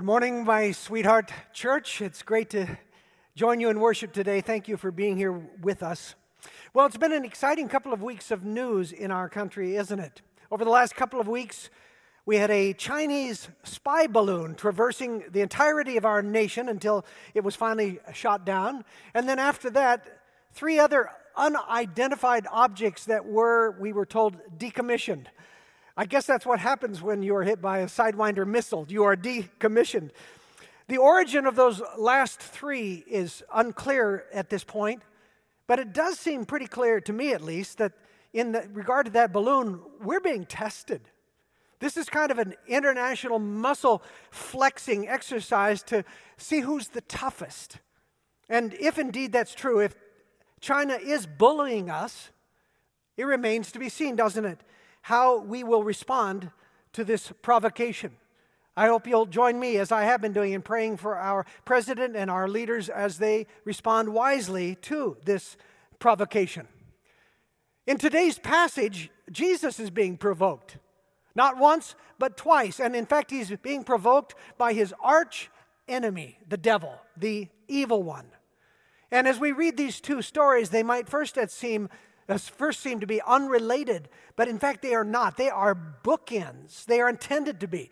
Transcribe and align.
Good 0.00 0.06
morning, 0.06 0.44
my 0.46 0.70
sweetheart 0.70 1.30
church. 1.52 2.00
It's 2.00 2.22
great 2.22 2.48
to 2.50 2.78
join 3.34 3.60
you 3.60 3.68
in 3.68 3.78
worship 3.80 4.14
today. 4.14 4.40
Thank 4.40 4.66
you 4.66 4.78
for 4.78 4.90
being 4.90 5.18
here 5.18 5.32
with 5.60 5.82
us. 5.82 6.14
Well, 6.72 6.86
it's 6.86 6.96
been 6.96 7.12
an 7.12 7.26
exciting 7.26 7.68
couple 7.68 7.92
of 7.92 8.02
weeks 8.02 8.30
of 8.30 8.42
news 8.42 8.92
in 8.92 9.10
our 9.10 9.28
country, 9.28 9.76
isn't 9.76 9.98
it? 9.98 10.22
Over 10.50 10.64
the 10.64 10.70
last 10.70 10.96
couple 10.96 11.20
of 11.20 11.28
weeks, 11.28 11.68
we 12.24 12.36
had 12.36 12.50
a 12.50 12.72
Chinese 12.72 13.50
spy 13.62 14.06
balloon 14.06 14.54
traversing 14.54 15.24
the 15.32 15.42
entirety 15.42 15.98
of 15.98 16.06
our 16.06 16.22
nation 16.22 16.70
until 16.70 17.04
it 17.34 17.44
was 17.44 17.54
finally 17.54 17.98
shot 18.14 18.46
down. 18.46 18.86
And 19.12 19.28
then 19.28 19.38
after 19.38 19.68
that, 19.68 20.22
three 20.54 20.78
other 20.78 21.10
unidentified 21.36 22.46
objects 22.50 23.04
that 23.04 23.26
were, 23.26 23.78
we 23.78 23.92
were 23.92 24.06
told, 24.06 24.38
decommissioned. 24.56 25.26
I 25.96 26.06
guess 26.06 26.26
that's 26.26 26.46
what 26.46 26.58
happens 26.60 27.02
when 27.02 27.22
you 27.22 27.34
are 27.36 27.42
hit 27.42 27.60
by 27.60 27.78
a 27.78 27.86
Sidewinder 27.86 28.46
missile. 28.46 28.86
You 28.88 29.04
are 29.04 29.16
decommissioned. 29.16 30.10
The 30.88 30.98
origin 30.98 31.46
of 31.46 31.56
those 31.56 31.82
last 31.96 32.40
three 32.40 33.04
is 33.06 33.42
unclear 33.54 34.24
at 34.32 34.50
this 34.50 34.64
point, 34.64 35.02
but 35.66 35.78
it 35.78 35.92
does 35.92 36.18
seem 36.18 36.44
pretty 36.44 36.66
clear 36.66 37.00
to 37.02 37.12
me, 37.12 37.32
at 37.32 37.42
least, 37.42 37.78
that 37.78 37.92
in 38.32 38.52
regard 38.72 39.06
to 39.06 39.12
that 39.12 39.32
balloon, 39.32 39.80
we're 40.02 40.20
being 40.20 40.46
tested. 40.46 41.02
This 41.80 41.96
is 41.96 42.08
kind 42.08 42.30
of 42.30 42.38
an 42.38 42.54
international 42.66 43.38
muscle 43.38 44.02
flexing 44.30 45.08
exercise 45.08 45.82
to 45.84 46.04
see 46.36 46.60
who's 46.60 46.88
the 46.88 47.00
toughest. 47.02 47.78
And 48.48 48.74
if 48.74 48.98
indeed 48.98 49.32
that's 49.32 49.54
true, 49.54 49.80
if 49.80 49.94
China 50.60 50.94
is 50.94 51.26
bullying 51.26 51.88
us, 51.88 52.30
it 53.16 53.24
remains 53.24 53.72
to 53.72 53.78
be 53.78 53.88
seen, 53.88 54.16
doesn't 54.16 54.44
it? 54.44 54.60
How 55.02 55.40
we 55.40 55.64
will 55.64 55.84
respond 55.84 56.50
to 56.92 57.04
this 57.04 57.32
provocation. 57.42 58.12
I 58.76 58.86
hope 58.86 59.06
you'll 59.06 59.26
join 59.26 59.58
me, 59.58 59.76
as 59.76 59.92
I 59.92 60.04
have 60.04 60.20
been 60.20 60.32
doing, 60.32 60.52
in 60.52 60.62
praying 60.62 60.96
for 60.96 61.16
our 61.16 61.44
president 61.64 62.16
and 62.16 62.30
our 62.30 62.48
leaders 62.48 62.88
as 62.88 63.18
they 63.18 63.46
respond 63.64 64.12
wisely 64.14 64.76
to 64.82 65.16
this 65.24 65.56
provocation. 65.98 66.68
In 67.86 67.98
today's 67.98 68.38
passage, 68.38 69.10
Jesus 69.30 69.80
is 69.80 69.90
being 69.90 70.16
provoked. 70.16 70.78
Not 71.34 71.58
once, 71.58 71.94
but 72.18 72.36
twice. 72.36 72.80
And 72.80 72.94
in 72.94 73.06
fact, 73.06 73.30
he's 73.30 73.50
being 73.62 73.84
provoked 73.84 74.34
by 74.56 74.72
his 74.72 74.94
arch 75.02 75.50
enemy, 75.88 76.38
the 76.48 76.56
devil, 76.56 76.94
the 77.16 77.48
evil 77.68 78.02
one. 78.02 78.26
And 79.10 79.26
as 79.26 79.40
we 79.40 79.52
read 79.52 79.76
these 79.76 80.00
two 80.00 80.22
stories, 80.22 80.70
they 80.70 80.82
might 80.82 81.08
first 81.08 81.38
seem 81.48 81.88
first 82.38 82.80
seem 82.80 83.00
to 83.00 83.06
be 83.06 83.20
unrelated, 83.22 84.08
but 84.36 84.48
in 84.48 84.58
fact 84.58 84.82
they 84.82 84.94
are 84.94 85.04
not. 85.04 85.36
They 85.36 85.50
are 85.50 85.76
bookends, 86.04 86.84
they 86.84 87.00
are 87.00 87.08
intended 87.08 87.60
to 87.60 87.68
be. 87.68 87.90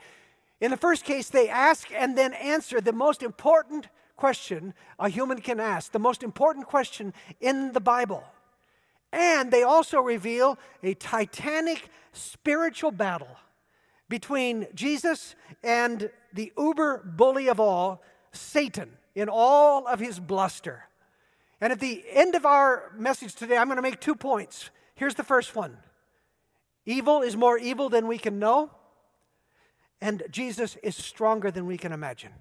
In 0.60 0.70
the 0.70 0.76
first 0.76 1.04
case, 1.04 1.28
they 1.28 1.48
ask 1.48 1.88
and 1.92 2.18
then 2.18 2.32
answer 2.34 2.80
the 2.80 2.92
most 2.92 3.22
important 3.22 3.88
question 4.16 4.74
a 4.98 5.08
human 5.08 5.40
can 5.40 5.60
ask, 5.60 5.92
the 5.92 5.98
most 5.98 6.22
important 6.22 6.66
question 6.66 7.14
in 7.40 7.72
the 7.72 7.80
Bible. 7.80 8.24
And 9.12 9.50
they 9.50 9.62
also 9.62 10.00
reveal 10.00 10.58
a 10.82 10.94
titanic 10.94 11.88
spiritual 12.12 12.90
battle 12.90 13.36
between 14.08 14.66
Jesus 14.74 15.34
and 15.62 16.10
the 16.32 16.52
uber 16.58 16.98
bully 17.04 17.48
of 17.48 17.60
all, 17.60 18.02
Satan, 18.32 18.90
in 19.14 19.28
all 19.30 19.86
of 19.86 20.00
his 20.00 20.18
bluster. 20.18 20.84
And 21.60 21.72
at 21.72 21.80
the 21.80 22.04
end 22.10 22.34
of 22.34 22.46
our 22.46 22.92
message 22.96 23.34
today, 23.34 23.56
I'm 23.56 23.66
going 23.66 23.76
to 23.76 23.82
make 23.82 24.00
two 24.00 24.14
points. 24.14 24.70
Here's 24.94 25.14
the 25.14 25.24
first 25.24 25.54
one 25.54 25.78
Evil 26.86 27.22
is 27.22 27.36
more 27.36 27.58
evil 27.58 27.88
than 27.88 28.06
we 28.06 28.18
can 28.18 28.38
know, 28.38 28.70
and 30.00 30.22
Jesus 30.30 30.76
is 30.82 30.96
stronger 30.96 31.50
than 31.50 31.66
we 31.66 31.76
can 31.76 31.92
imagine. 31.92 32.32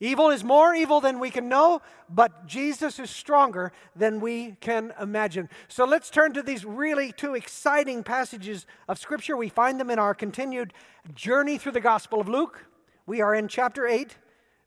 Evil 0.00 0.30
is 0.30 0.42
more 0.42 0.74
evil 0.74 1.00
than 1.00 1.20
we 1.20 1.30
can 1.30 1.48
know, 1.48 1.80
but 2.10 2.46
Jesus 2.46 2.98
is 2.98 3.10
stronger 3.10 3.72
than 3.94 4.20
we 4.20 4.56
can 4.60 4.92
imagine. 5.00 5.48
So 5.68 5.84
let's 5.84 6.10
turn 6.10 6.32
to 6.32 6.42
these 6.42 6.64
really 6.64 7.12
two 7.12 7.34
exciting 7.34 8.02
passages 8.02 8.66
of 8.88 8.98
Scripture. 8.98 9.36
We 9.36 9.48
find 9.48 9.78
them 9.78 9.90
in 9.90 10.00
our 10.00 10.14
continued 10.14 10.72
journey 11.14 11.58
through 11.58 11.72
the 11.72 11.80
Gospel 11.80 12.20
of 12.20 12.28
Luke. 12.28 12.66
We 13.06 13.20
are 13.20 13.34
in 13.34 13.46
chapter 13.46 13.86
8, 13.86 14.16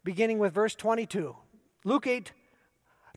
beginning 0.04 0.40
with 0.40 0.54
verse 0.54 0.76
22. 0.76 1.36
Luke 1.84 2.08
8, 2.08 2.32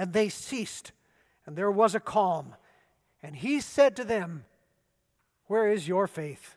and 0.00 0.14
they 0.14 0.30
ceased, 0.30 0.92
and 1.44 1.56
there 1.56 1.70
was 1.70 1.94
a 1.94 2.00
calm. 2.00 2.54
And 3.22 3.36
he 3.36 3.60
said 3.60 3.96
to 3.96 4.04
them, 4.04 4.46
Where 5.46 5.70
is 5.70 5.86
your 5.86 6.06
faith? 6.06 6.56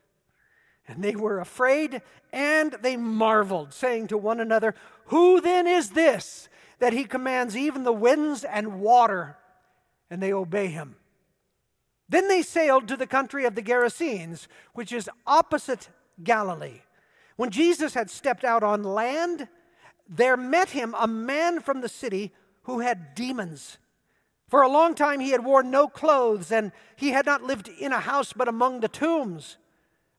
And 0.87 1.03
they 1.03 1.17
were 1.17 1.41
afraid 1.41 2.01
and 2.31 2.71
they 2.81 2.95
marveled, 2.95 3.73
saying 3.73 4.07
to 4.07 4.17
one 4.17 4.39
another, 4.39 4.75
Who 5.07 5.41
then 5.41 5.67
is 5.67 5.89
this 5.89 6.47
that 6.79 6.93
he 6.93 7.03
commands 7.03 7.57
even 7.57 7.83
the 7.83 7.91
winds 7.91 8.45
and 8.45 8.79
water, 8.79 9.35
and 10.09 10.23
they 10.23 10.31
obey 10.31 10.67
him? 10.67 10.95
Then 12.07 12.29
they 12.29 12.43
sailed 12.43 12.87
to 12.87 12.95
the 12.95 13.05
country 13.05 13.43
of 13.43 13.55
the 13.55 13.61
Gerasenes, 13.61 14.47
which 14.71 14.93
is 14.93 15.09
opposite 15.27 15.89
Galilee. 16.23 16.79
When 17.35 17.49
Jesus 17.49 17.93
had 17.93 18.09
stepped 18.09 18.45
out 18.45 18.63
on 18.63 18.83
land, 18.83 19.49
there 20.07 20.37
met 20.37 20.69
him 20.69 20.95
a 20.97 21.07
man 21.07 21.59
from 21.59 21.81
the 21.81 21.89
city 21.89 22.31
who 22.63 22.79
had 22.79 23.15
demons. 23.15 23.77
For 24.49 24.61
a 24.61 24.69
long 24.69 24.93
time 24.95 25.19
he 25.19 25.31
had 25.31 25.43
worn 25.43 25.71
no 25.71 25.87
clothes, 25.87 26.51
and 26.51 26.71
he 26.95 27.09
had 27.09 27.25
not 27.25 27.43
lived 27.43 27.67
in 27.67 27.91
a 27.91 27.99
house 27.99 28.33
but 28.33 28.47
among 28.47 28.79
the 28.79 28.87
tombs. 28.87 29.57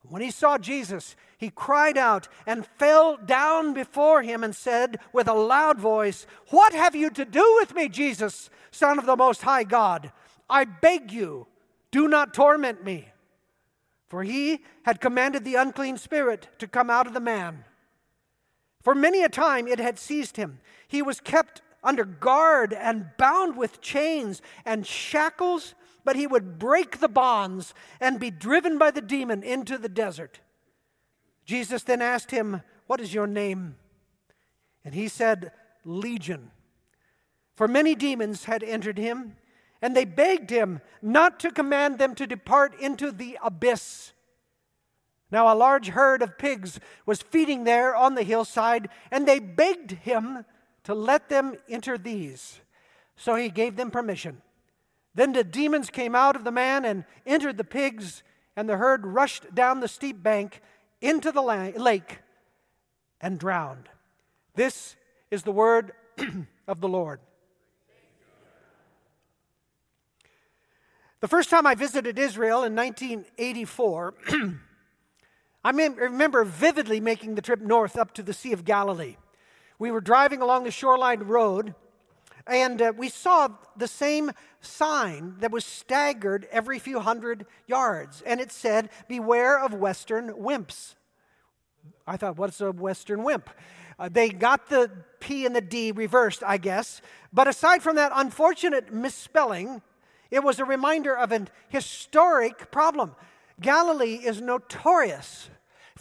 When 0.03 0.23
he 0.23 0.31
saw 0.31 0.59
Jesus, 0.59 1.17
he 1.39 1.51
cried 1.51 1.97
out 1.97 2.29
and 2.47 2.67
fell 2.67 3.17
down 3.17 3.73
before 3.73 4.23
him 4.23 4.45
and 4.45 4.55
said 4.55 4.99
with 5.13 5.29
a 5.29 5.35
loud 5.35 5.79
voice, 5.79 6.27
What 6.51 6.75
have 6.75 6.95
you 6.95 7.11
to 7.11 7.25
do 7.25 7.57
with 7.59 7.75
me, 7.75 7.89
Jesus, 7.89 8.51
Son 8.71 8.99
of 8.99 9.07
the 9.07 9.17
Most 9.17 9.43
High 9.43 9.65
God? 9.65 10.13
I 10.49 10.65
beg 10.65 11.11
you, 11.11 11.47
do 11.91 12.07
not 12.07 12.35
torment 12.35 12.85
me. 12.85 13.09
For 14.09 14.23
he 14.23 14.61
had 14.85 15.01
commanded 15.01 15.45
the 15.45 15.55
unclean 15.55 15.97
spirit 15.97 16.49
to 16.59 16.69
come 16.69 16.91
out 16.91 17.07
of 17.07 17.15
the 17.15 17.21
man. 17.21 17.65
For 18.83 18.95
many 18.95 19.23
a 19.23 19.31
time 19.31 19.67
it 19.67 19.79
had 19.79 19.99
seized 19.99 20.37
him. 20.37 20.61
He 20.87 21.01
was 21.01 21.19
kept 21.19 21.63
under 21.85 22.05
guard 22.05 22.73
and 22.73 23.11
bound 23.19 23.57
with 23.57 23.81
chains 23.81 24.43
and 24.65 24.87
shackles, 24.87 25.75
but 26.05 26.17
he 26.17 26.27
would 26.27 26.59
break 26.59 26.99
the 26.99 27.09
bonds 27.09 27.75
and 28.01 28.19
be 28.19 28.31
driven 28.31 28.79
by 28.79 28.91
the 28.91 29.01
demon 29.01 29.43
into 29.43 29.79
the 29.79 29.89
desert. 29.89 30.41
Jesus 31.45 31.83
then 31.83 32.03
asked 32.03 32.31
him, 32.31 32.63
What 32.87 33.01
is 33.01 33.15
your 33.15 33.27
name? 33.27 33.77
And 34.85 34.95
he 34.95 35.09
said, 35.09 35.53
Legion. 35.85 36.51
For 37.55 37.69
many 37.69 37.95
demons 37.95 38.45
had 38.45 38.63
entered 38.63 38.99
him, 38.99 39.37
and 39.81 39.95
they 39.95 40.05
begged 40.05 40.51
him 40.51 40.81
not 41.01 41.39
to 41.41 41.51
command 41.51 41.99
them 41.99 42.15
to 42.17 42.27
depart 42.27 42.79
into 42.81 43.13
the 43.13 43.39
abyss. 43.43 44.13
Now, 45.31 45.53
a 45.53 45.57
large 45.57 45.89
herd 45.89 46.23
of 46.23 46.39
pigs 46.39 46.81
was 47.07 47.23
feeding 47.23 47.65
there 47.65 47.95
on 47.95 48.15
the 48.15 48.23
hillside, 48.23 48.89
and 49.11 49.27
they 49.27 49.39
begged 49.39 49.93
him 49.93 50.45
to 50.85 50.95
let 50.95 51.29
them 51.29 51.57
enter 51.69 51.99
these. 51.99 52.61
So 53.17 53.35
he 53.35 53.49
gave 53.49 53.77
them 53.77 53.91
permission. 53.91 54.43
Then 55.15 55.33
the 55.33 55.45
demons 55.45 55.91
came 55.91 56.15
out 56.15 56.37
of 56.37 56.45
the 56.45 56.51
man 56.51 56.85
and 56.85 57.05
entered 57.27 57.57
the 57.57 57.65
pigs, 57.65 58.23
and 58.57 58.69
the 58.69 58.77
herd 58.77 59.07
rushed 59.07 59.55
down 59.55 59.81
the 59.81 59.89
steep 59.89 60.23
bank 60.23 60.61
into 61.01 61.33
the 61.33 61.43
lake 61.43 62.19
and 63.21 63.39
drowned. 63.39 63.89
This 64.55 64.97
is 65.31 65.43
the 65.43 65.53
word 65.53 65.93
of 66.69 66.81
the 66.81 66.89
Lord. 66.89 67.21
The 71.21 71.29
first 71.29 71.49
time 71.49 71.67
I 71.67 71.75
visited 71.75 72.19
Israel 72.19 72.65
in 72.65 72.75
1984, 72.75 74.15
I 75.65 75.71
remember 75.71 76.45
vividly 76.45 77.01
making 77.01 77.37
the 77.37 77.43
trip 77.43 77.61
north 77.61 77.97
up 77.97 78.13
to 78.15 78.23
the 78.23 78.35
Sea 78.35 78.53
of 78.53 78.65
Galilee 78.65 79.17
we 79.79 79.91
were 79.91 80.01
driving 80.01 80.41
along 80.41 80.65
the 80.65 80.71
shoreline 80.71 81.21
road 81.21 81.75
and 82.47 82.83
uh, 82.83 82.93
we 82.97 83.09
saw 83.09 83.49
the 83.77 83.89
same 83.89 84.31
sign 84.61 85.37
that 85.41 85.51
was 85.51 85.65
staggered 85.65 86.47
every 86.51 86.79
few 86.79 87.01
hundred 87.01 87.47
yards. 87.67 88.23
And 88.27 88.41
it 88.41 88.53
said, 88.53 88.91
Beware 89.09 89.59
of 89.59 89.73
Western 89.73 90.31
wimps. 90.35 90.95
I 92.07 92.17
thought, 92.17 92.37
what's 92.37 92.61
a 92.61 92.71
Western 92.71 93.25
wimp? 93.25 93.49
Uh, 93.99 94.09
they 94.11 94.29
got 94.29 94.69
the 94.69 94.91
P 95.21 95.47
and 95.47 95.57
the 95.57 95.61
D 95.61 95.93
reversed, 95.93 96.43
I 96.45 96.59
guess. 96.59 97.01
But 97.33 97.49
aside 97.49 97.83
from 97.83 97.97
that 97.97 98.13
unfortunate 98.15 98.93
misspelling, 98.93 99.81
it 100.31 100.43
was 100.43 100.59
a 100.59 100.65
reminder 100.65 101.17
of 101.17 101.33
an 101.33 101.49
historic 101.69 102.71
problem. 102.71 103.15
Galilee 103.61 104.21
is 104.23 104.43
notorious 104.43 105.49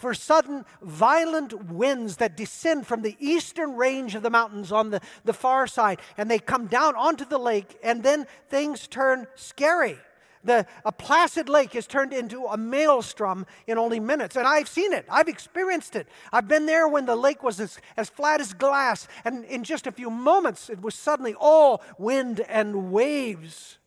for 0.03 0.13
sudden 0.13 0.65
violent 0.81 1.53
winds 1.71 2.17
that 2.17 2.35
descend 2.35 2.85
from 2.85 3.03
the 3.03 3.15
eastern 3.21 3.77
range 3.77 4.15
of 4.15 4.21
the 4.21 4.29
mountains 4.29 4.69
on 4.69 4.89
the, 4.89 5.00
the 5.23 5.31
far 5.31 5.65
side, 5.65 5.97
and 6.17 6.29
they 6.29 6.39
come 6.39 6.67
down 6.67 6.94
onto 6.97 7.23
the 7.23 7.38
lake, 7.38 7.79
and 7.81 8.03
then 8.03 8.27
things 8.50 8.85
turn 8.89 9.25
scary. 9.35 9.97
The, 10.44 10.67
a 10.83 10.91
placid 10.91 11.47
lake 11.47 11.73
is 11.73 11.88
turned 11.88 12.11
into 12.11 12.44
a 12.47 12.57
maelstrom 12.57 13.45
in 13.65 13.77
only 13.77 14.01
minutes. 14.01 14.35
And 14.35 14.45
I've 14.45 14.67
seen 14.67 14.91
it, 14.91 15.05
I've 15.09 15.29
experienced 15.29 15.95
it. 15.95 16.09
I've 16.33 16.50
been 16.50 16.65
there 16.65 16.85
when 16.89 17.05
the 17.05 17.15
lake 17.15 17.41
was 17.41 17.61
as, 17.61 17.79
as 17.95 18.09
flat 18.09 18.41
as 18.41 18.51
glass, 18.51 19.07
and 19.23 19.45
in 19.45 19.63
just 19.63 19.88
a 19.88 19.91
few 19.94 20.09
moments, 20.09 20.69
it 20.69 20.81
was 20.81 20.95
suddenly 20.95 21.33
all 21.39 21.81
wind 21.97 22.41
and 22.41 22.91
waves. 22.91 23.77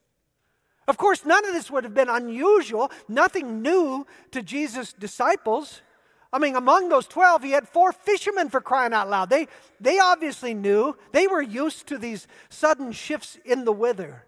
Of 0.88 0.96
course, 0.96 1.26
none 1.26 1.44
of 1.44 1.52
this 1.52 1.70
would 1.70 1.84
have 1.84 1.92
been 1.92 2.08
unusual, 2.08 2.90
nothing 3.06 3.60
new 3.60 4.06
to 4.30 4.42
Jesus' 4.42 4.94
disciples. 4.94 5.82
I 6.32 6.38
mean, 6.38 6.56
among 6.56 6.88
those 6.88 7.06
12, 7.06 7.43
he 7.43 7.50
had 7.52 7.69
four 7.69 7.93
fishermen 7.93 8.50
for 8.50 8.61
crying 8.61 8.93
out 8.93 9.08
loud. 9.08 9.31
They, 9.31 9.46
they 9.81 9.99
obviously 9.99 10.55
knew, 10.55 10.96
they 11.12 11.26
were 11.26 11.43
used 11.43 11.87
to 11.88 11.99
these 11.99 12.26
sudden 12.49 12.93
shifts 12.93 13.38
in 13.44 13.64
the 13.64 13.73
weather. 13.73 14.25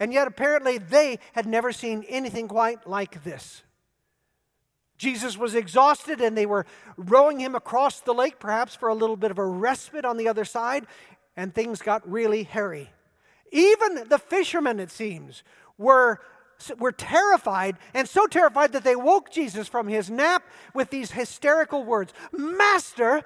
And 0.00 0.12
yet, 0.12 0.26
apparently, 0.26 0.78
they 0.78 1.18
had 1.32 1.46
never 1.46 1.72
seen 1.72 2.04
anything 2.08 2.48
quite 2.48 2.86
like 2.88 3.24
this. 3.24 3.62
Jesus 4.96 5.38
was 5.38 5.54
exhausted, 5.54 6.20
and 6.20 6.36
they 6.36 6.46
were 6.46 6.66
rowing 6.96 7.38
him 7.38 7.54
across 7.54 8.00
the 8.00 8.12
lake, 8.12 8.40
perhaps 8.40 8.74
for 8.74 8.88
a 8.88 8.94
little 8.94 9.16
bit 9.16 9.30
of 9.30 9.38
a 9.38 9.46
respite 9.46 10.04
on 10.04 10.16
the 10.16 10.28
other 10.28 10.44
side, 10.44 10.86
and 11.36 11.54
things 11.54 11.80
got 11.80 12.08
really 12.10 12.42
hairy. 12.42 12.90
Even 13.52 14.08
the 14.08 14.18
fishermen, 14.18 14.80
it 14.80 14.90
seems, 14.90 15.44
were, 15.78 16.20
were 16.78 16.92
terrified, 16.92 17.76
and 17.94 18.08
so 18.08 18.26
terrified 18.26 18.72
that 18.72 18.84
they 18.84 18.96
woke 18.96 19.30
Jesus 19.30 19.68
from 19.68 19.88
his 19.88 20.10
nap 20.10 20.42
with 20.74 20.90
these 20.90 21.12
hysterical 21.12 21.84
words 21.84 22.12
Master, 22.32 23.22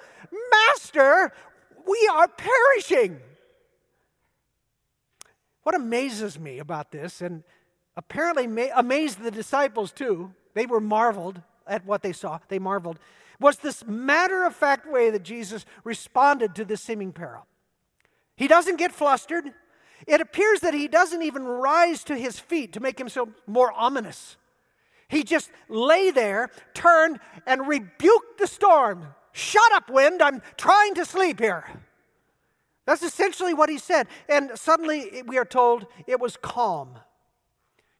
Master, 0.51 1.33
we 1.87 2.11
are 2.13 2.29
perishing. 2.29 3.21
What 5.63 5.75
amazes 5.75 6.39
me 6.39 6.59
about 6.59 6.91
this, 6.91 7.21
and 7.21 7.43
apparently 7.97 8.71
amazed 8.75 9.21
the 9.21 9.31
disciples 9.31 9.93
too, 9.93 10.33
they 10.55 10.67
were 10.67 10.81
marveled 10.81 11.41
at 11.67 11.87
what 11.87 12.03
they 12.03 12.13
saw, 12.13 12.39
they 12.49 12.59
marveled, 12.59 12.99
was 13.41 13.59
this 13.59 13.85
matter 13.87 14.45
of 14.45 14.55
fact 14.55 14.91
way 14.91 15.11
that 15.11 15.23
Jesus 15.23 15.65
responded 15.85 16.55
to 16.55 16.65
this 16.65 16.81
seeming 16.81 17.13
peril. 17.13 17.47
He 18.37 18.49
doesn't 18.49 18.77
get 18.77 18.93
flustered. 18.93 19.53
It 20.07 20.21
appears 20.21 20.61
that 20.61 20.75
he 20.75 20.89
doesn't 20.89 21.23
even 21.23 21.45
rise 21.45 22.05
to 22.05 22.17
his 22.17 22.39
feet 22.39 22.73
to 22.73 22.81
make 22.81 22.99
himself 22.99 23.29
more 23.47 23.73
ominous. 23.73 24.37
He 25.09 25.23
just 25.23 25.51
lay 25.69 26.11
there, 26.11 26.51
turned, 26.75 27.21
and 27.47 27.69
rebuked 27.69 28.39
the 28.39 28.47
storm. 28.47 29.09
Shut 29.33 29.73
up, 29.73 29.91
wind, 29.91 30.23
I'm 30.23 30.43
trying 30.57 30.95
to 30.95 31.05
sleep 31.05 31.39
here. 31.39 31.65
That's 32.87 33.03
essentially 33.03 33.55
what 33.55 33.69
he 33.69 33.79
said. 33.79 34.09
And 34.29 34.51
suddenly 34.55 35.23
we 35.27 35.39
are 35.39 35.45
told 35.45 35.87
it 36.07 36.19
was 36.19 36.37
calm. 36.37 36.99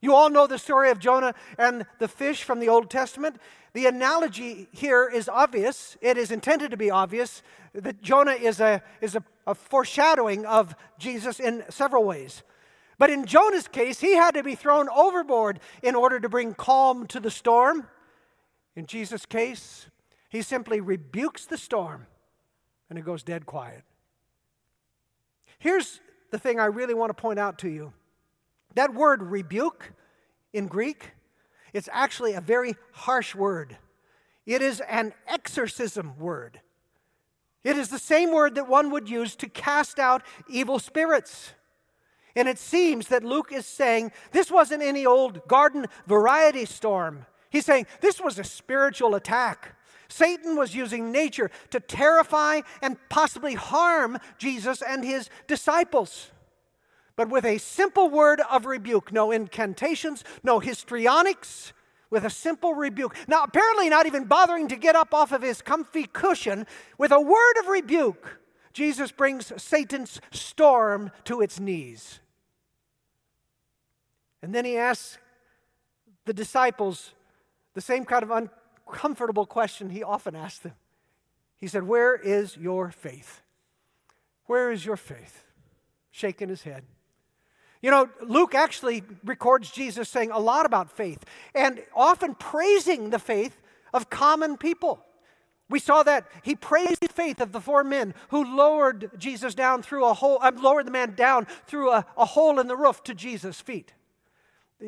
You 0.03 0.13
all 0.13 0.29
know 0.29 0.47
the 0.47 0.59
story 0.59 0.89
of 0.89 0.99
Jonah 0.99 1.33
and 1.57 1.85
the 1.97 2.09
fish 2.09 2.43
from 2.43 2.59
the 2.59 2.67
Old 2.67 2.89
Testament. 2.89 3.37
The 3.71 3.85
analogy 3.85 4.67
here 4.73 5.09
is 5.09 5.29
obvious. 5.29 5.95
It 6.01 6.17
is 6.17 6.29
intended 6.29 6.71
to 6.71 6.77
be 6.77 6.91
obvious 6.91 7.41
that 7.73 8.01
Jonah 8.01 8.33
is 8.33 8.59
a, 8.59 8.83
is 8.99 9.15
a, 9.15 9.23
a 9.47 9.55
foreshadowing 9.55 10.45
of 10.45 10.75
Jesus 10.99 11.39
in 11.39 11.63
several 11.69 12.03
ways. 12.03 12.43
But 12.97 13.11
in 13.11 13.25
Jonah's 13.25 13.69
case, 13.69 14.01
he 14.01 14.13
had 14.15 14.33
to 14.33 14.43
be 14.43 14.55
thrown 14.55 14.89
overboard 14.89 15.61
in 15.81 15.95
order 15.95 16.19
to 16.19 16.27
bring 16.27 16.53
calm 16.53 17.07
to 17.07 17.21
the 17.21 17.31
storm. 17.31 17.87
In 18.75 18.87
Jesus' 18.87 19.25
case, 19.25 19.87
he 20.27 20.41
simply 20.41 20.81
rebukes 20.81 21.45
the 21.45 21.57
storm 21.57 22.07
and 22.89 22.99
it 22.99 23.05
goes 23.05 23.23
dead 23.23 23.45
quiet. 23.45 23.85
Here's 25.59 26.01
the 26.29 26.37
thing 26.37 26.59
I 26.59 26.65
really 26.65 26.93
want 26.93 27.09
to 27.09 27.13
point 27.13 27.39
out 27.39 27.57
to 27.59 27.69
you 27.69 27.93
that 28.75 28.93
word 28.93 29.23
rebuke 29.23 29.93
in 30.51 30.67
Greek, 30.67 31.11
it's 31.73 31.89
actually 31.91 32.33
a 32.33 32.41
very 32.41 32.75
harsh 32.91 33.33
word. 33.33 33.77
It 34.45 34.61
is 34.61 34.81
an 34.81 35.13
exorcism 35.27 36.17
word. 36.19 36.59
It 37.63 37.77
is 37.77 37.89
the 37.89 37.99
same 37.99 38.33
word 38.33 38.55
that 38.55 38.67
one 38.67 38.91
would 38.91 39.09
use 39.09 39.35
to 39.37 39.47
cast 39.47 39.97
out 39.97 40.21
evil 40.49 40.79
spirits. 40.79 41.53
And 42.35 42.47
it 42.47 42.59
seems 42.59 43.07
that 43.07 43.23
Luke 43.23 43.51
is 43.51 43.65
saying 43.65 44.11
this 44.31 44.51
wasn't 44.51 44.83
any 44.83 45.05
old 45.05 45.47
garden 45.47 45.85
variety 46.07 46.65
storm. 46.65 47.25
He's 47.49 47.65
saying 47.65 47.85
this 48.01 48.19
was 48.19 48.37
a 48.37 48.43
spiritual 48.43 49.15
attack. 49.15 49.75
Satan 50.09 50.55
was 50.55 50.75
using 50.75 51.11
nature 51.11 51.49
to 51.69 51.79
terrify 51.79 52.61
and 52.81 52.97
possibly 53.09 53.53
harm 53.53 54.17
Jesus 54.37 54.81
and 54.81 55.03
his 55.03 55.29
disciples. 55.47 56.31
But 57.15 57.29
with 57.29 57.45
a 57.45 57.57
simple 57.59 58.09
word 58.09 58.41
of 58.51 58.65
rebuke, 58.65 59.11
no 59.11 59.31
incantations, 59.31 60.23
no 60.43 60.59
histrionics, 60.59 61.73
with 62.09 62.25
a 62.25 62.29
simple 62.29 62.73
rebuke. 62.73 63.15
Now, 63.27 63.43
apparently, 63.43 63.89
not 63.89 64.05
even 64.05 64.25
bothering 64.25 64.67
to 64.69 64.75
get 64.75 64.95
up 64.95 65.13
off 65.13 65.31
of 65.31 65.41
his 65.41 65.61
comfy 65.61 66.05
cushion, 66.05 66.67
with 66.97 67.11
a 67.11 67.19
word 67.19 67.57
of 67.59 67.67
rebuke, 67.67 68.39
Jesus 68.71 69.11
brings 69.11 69.51
Satan's 69.61 70.21
storm 70.31 71.11
to 71.25 71.41
its 71.41 71.59
knees. 71.59 72.19
And 74.41 74.53
then 74.53 74.65
he 74.65 74.77
asks 74.77 75.17
the 76.25 76.33
disciples 76.33 77.13
the 77.73 77.81
same 77.81 78.05
kind 78.05 78.23
of 78.23 78.31
uncomfortable 78.31 79.45
question 79.45 79.89
he 79.89 80.03
often 80.03 80.35
asked 80.35 80.63
them. 80.63 80.73
He 81.57 81.67
said, 81.67 81.83
Where 81.83 82.15
is 82.15 82.57
your 82.57 82.91
faith? 82.91 83.41
Where 84.45 84.71
is 84.71 84.85
your 84.85 84.97
faith? 84.97 85.45
Shaking 86.11 86.49
his 86.49 86.63
head. 86.63 86.83
You 87.83 87.91
know, 87.91 88.09
Luke 88.21 88.55
actually 88.55 89.03
records 89.25 89.69
Jesus 89.69 90.07
saying 90.07 90.31
a 90.31 90.39
lot 90.39 90.65
about 90.65 90.89
faith 90.89 91.23
and 91.53 91.83
often 91.93 92.33
praising 92.33 93.09
the 93.09 93.19
faith 93.19 93.61
of 93.93 94.09
common 94.09 94.57
people. 94.57 95.05
We 95.69 95.79
saw 95.79 96.01
that 96.03 96.27
he 96.43 96.55
praised 96.55 97.01
the 97.01 97.09
faith 97.09 97.41
of 97.41 97.51
the 97.51 97.59
four 97.59 97.83
men 97.83 98.13
who 98.29 98.55
lowered 98.55 99.11
Jesus 99.17 99.53
down 99.53 99.83
through 99.83 100.05
a 100.05 100.13
hole, 100.13 100.39
uh, 100.41 100.51
lowered 100.55 100.87
the 100.87 100.91
man 100.91 101.13
down 101.15 101.45
through 101.67 101.91
a, 101.91 102.05
a 102.17 102.25
hole 102.25 102.59
in 102.59 102.67
the 102.67 102.75
roof 102.77 103.03
to 103.03 103.13
Jesus' 103.13 103.59
feet. 103.59 103.93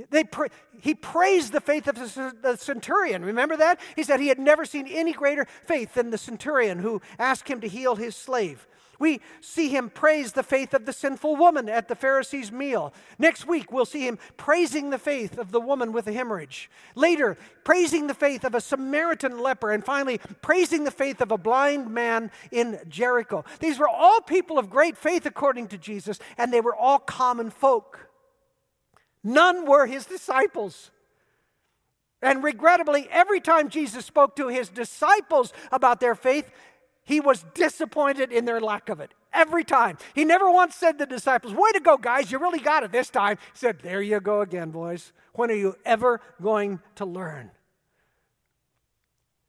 They 0.10 0.24
pra- 0.24 0.50
he 0.80 0.96
praised 0.96 1.52
the 1.52 1.62
faith 1.62 1.88
of 1.88 1.96
the 1.96 2.58
centurion. 2.58 3.26
Remember 3.26 3.58
that? 3.58 3.80
He 3.96 4.04
said 4.04 4.20
he 4.20 4.28
had 4.28 4.40
never 4.40 4.66
seen 4.66 4.88
any 4.88 5.12
greater 5.12 5.46
faith 5.64 5.96
than 5.96 6.12
the 6.12 6.18
centurion 6.18 6.80
who 6.80 7.02
asked 7.20 7.50
him 7.50 7.62
to 7.62 7.68
heal 7.68 7.96
his 7.96 8.16
slave. 8.16 8.68
We 9.00 9.22
see 9.42 9.70
him 9.70 9.90
praise 9.90 10.32
the 10.32 10.44
faith 10.44 10.74
of 10.74 10.86
the 10.86 10.94
sinful 10.94 11.36
woman 11.36 11.68
at 11.70 11.88
the 11.88 11.96
Pharisee's 11.96 12.52
meal. 12.52 12.94
Next 13.20 13.48
week, 13.48 13.72
we'll 13.72 13.86
see 13.86 14.08
him 14.08 14.18
praising 14.38 14.90
the 14.90 14.98
faith 14.98 15.38
of 15.38 15.52
the 15.52 15.60
woman 15.60 15.92
with 15.92 16.08
a 16.08 16.14
hemorrhage. 16.14 16.70
Later, 16.96 17.38
praising 17.64 18.08
the 18.08 18.14
faith 18.14 18.44
of 18.44 18.56
a 18.56 18.62
Samaritan 18.62 19.40
leper. 19.40 19.72
And 19.72 19.84
finally, 19.84 20.20
praising 20.42 20.84
the 20.84 20.92
faith 20.92 21.22
of 21.22 21.32
a 21.32 21.38
blind 21.38 21.90
man 21.90 22.32
in 22.52 22.80
Jericho. 22.88 23.44
These 23.60 23.80
were 23.80 23.90
all 23.90 24.22
people 24.22 24.58
of 24.58 24.70
great 24.70 24.98
faith 24.98 25.26
according 25.26 25.68
to 25.70 25.78
Jesus, 25.78 26.20
and 26.38 26.54
they 26.54 26.62
were 26.62 26.76
all 26.76 27.00
common 27.00 27.50
folk. 27.50 28.10
None 29.24 29.66
were 29.66 29.88
his 29.88 30.06
disciples. 30.06 30.92
And 32.22 32.44
regrettably, 32.44 33.08
every 33.12 33.40
time 33.40 33.70
Jesus 33.70 34.06
spoke 34.06 34.36
to 34.38 34.48
his 34.48 34.70
disciples 34.70 35.54
about 35.72 36.00
their 36.00 36.16
faith, 36.16 36.50
he 37.06 37.20
was 37.20 37.46
disappointed 37.54 38.32
in 38.32 38.46
their 38.46 38.60
lack 38.60 38.90
of 38.90 39.00
it. 39.00 39.14
Every 39.32 39.64
time. 39.64 39.98
He 40.14 40.26
never 40.26 40.50
once 40.50 40.76
said 40.76 40.94
to 40.94 41.06
the 41.06 41.06
disciples, 41.06 41.54
Way 41.54 41.72
to 41.74 41.80
go, 41.80 41.98
guys, 41.98 42.32
you 42.32 42.40
really 42.40 42.60
got 42.60 42.84
it 42.84 42.92
this 42.92 43.10
time. 43.10 43.38
He 43.54 43.60
said, 43.60 43.80
There 43.82 44.02
you 44.02 44.20
go 44.20 44.42
again, 44.42 44.72
boys. 44.72 45.12
When 45.34 45.52
are 45.52 45.56
you 45.56 45.76
ever 45.86 46.22
going 46.42 46.80
to 46.96 47.06
learn? 47.06 47.52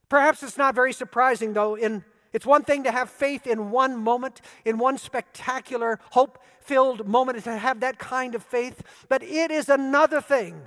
Perhaps 0.08 0.42
it's 0.42 0.58
not 0.58 0.74
very 0.74 0.92
surprising, 0.92 1.52
though, 1.52 1.76
in 1.76 2.04
it's 2.32 2.44
one 2.44 2.64
thing 2.64 2.84
to 2.84 2.92
have 2.92 3.08
faith 3.08 3.46
in 3.46 3.70
one 3.70 3.96
moment, 3.96 4.42
in 4.66 4.76
one 4.76 4.98
spectacular, 4.98 5.98
hope 6.10 6.38
filled 6.60 7.08
moment, 7.08 7.42
to 7.44 7.56
have 7.56 7.80
that 7.80 7.98
kind 7.98 8.34
of 8.34 8.42
faith, 8.42 8.82
but 9.08 9.22
it 9.22 9.50
is 9.50 9.70
another 9.70 10.20
thing 10.20 10.60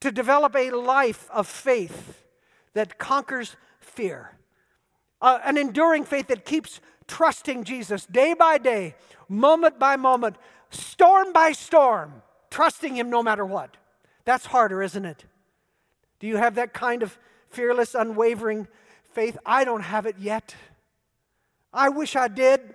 to 0.00 0.10
develop 0.10 0.56
a 0.56 0.70
life 0.70 1.30
of 1.30 1.46
faith 1.46 2.24
that 2.74 2.98
conquers 2.98 3.54
fear. 3.78 4.32
Uh, 5.20 5.38
an 5.44 5.56
enduring 5.56 6.04
faith 6.04 6.28
that 6.28 6.44
keeps 6.44 6.80
trusting 7.06 7.64
Jesus 7.64 8.06
day 8.06 8.34
by 8.34 8.58
day, 8.58 8.94
moment 9.28 9.78
by 9.78 9.96
moment, 9.96 10.36
storm 10.70 11.32
by 11.32 11.52
storm, 11.52 12.22
trusting 12.50 12.96
Him 12.96 13.10
no 13.10 13.22
matter 13.22 13.44
what. 13.44 13.76
That's 14.24 14.46
harder, 14.46 14.82
isn't 14.82 15.04
it? 15.04 15.24
Do 16.18 16.26
you 16.26 16.36
have 16.36 16.56
that 16.56 16.72
kind 16.72 17.02
of 17.02 17.18
fearless, 17.48 17.94
unwavering 17.94 18.68
faith. 19.12 19.38
I 19.46 19.64
don't 19.64 19.82
have 19.82 20.04
it 20.04 20.16
yet. 20.18 20.54
I 21.72 21.88
wish 21.88 22.16
I 22.16 22.28
did, 22.28 22.74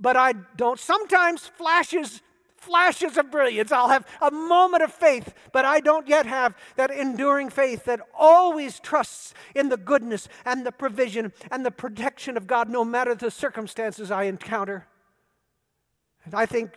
but 0.00 0.16
I 0.16 0.32
don't. 0.56 0.80
Sometimes 0.80 1.46
flashes 1.46 2.22
flashes 2.68 3.16
of 3.16 3.30
brilliance. 3.30 3.72
I'll 3.72 3.88
have 3.88 4.06
a 4.20 4.30
moment 4.30 4.82
of 4.82 4.92
faith, 4.92 5.32
but 5.52 5.64
I 5.64 5.80
don't 5.80 6.06
yet 6.06 6.26
have 6.26 6.54
that 6.76 6.90
enduring 6.90 7.48
faith 7.48 7.84
that 7.86 8.00
always 8.16 8.78
trusts 8.78 9.32
in 9.54 9.70
the 9.70 9.76
goodness 9.76 10.28
and 10.44 10.64
the 10.64 10.72
provision 10.72 11.32
and 11.50 11.64
the 11.64 11.70
protection 11.70 12.36
of 12.36 12.46
God 12.46 12.68
no 12.68 12.84
matter 12.84 13.14
the 13.14 13.30
circumstances 13.30 14.10
I 14.10 14.24
encounter. 14.24 14.86
And 16.24 16.34
I 16.34 16.46
think 16.46 16.72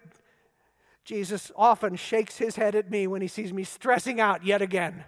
Jesus 1.04 1.52
often 1.56 1.96
shakes 1.98 2.38
his 2.38 2.56
head 2.56 2.74
at 2.74 2.90
me 2.90 3.06
when 3.08 3.22
he 3.22 3.28
sees 3.28 3.52
me 3.52 3.64
stressing 3.64 4.20
out 4.22 4.46
yet 4.46 4.62
again. 4.62 5.04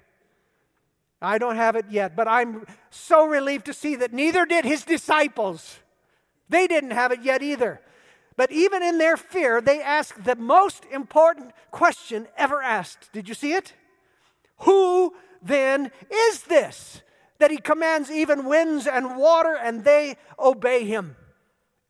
I 1.22 1.38
don't 1.38 1.56
have 1.56 1.78
it 1.78 1.86
yet, 1.90 2.16
but 2.16 2.28
I'm 2.28 2.68
so 2.90 3.26
relieved 3.26 3.66
to 3.68 3.74
see 3.74 3.96
that 3.96 4.12
neither 4.12 4.46
did 4.46 4.66
his 4.66 4.84
disciples. 4.84 5.80
They 6.50 6.68
didn't 6.68 6.92
have 6.92 7.14
it 7.14 7.24
yet 7.24 7.42
either. 7.42 7.80
But 8.36 8.52
even 8.52 8.82
in 8.82 8.98
their 8.98 9.18
fear, 9.18 9.62
they 9.62 9.82
ask 9.82 10.24
the 10.24 10.36
most 10.36 10.86
important 10.92 11.52
question 11.72 12.28
ever 12.38 12.62
asked. 12.62 13.12
Did 13.14 13.28
you 13.28 13.36
see 13.36 13.54
it? 13.54 13.74
Who 14.60 15.14
then 15.42 15.92
is 16.12 16.44
this 16.44 17.02
that 17.40 17.52
he 17.52 17.58
commands 17.58 18.10
even 18.10 18.46
winds 18.46 18.88
and 18.88 19.18
water 19.18 19.56
and 19.56 19.84
they 19.84 20.16
obey 20.40 20.86
him? 20.86 21.16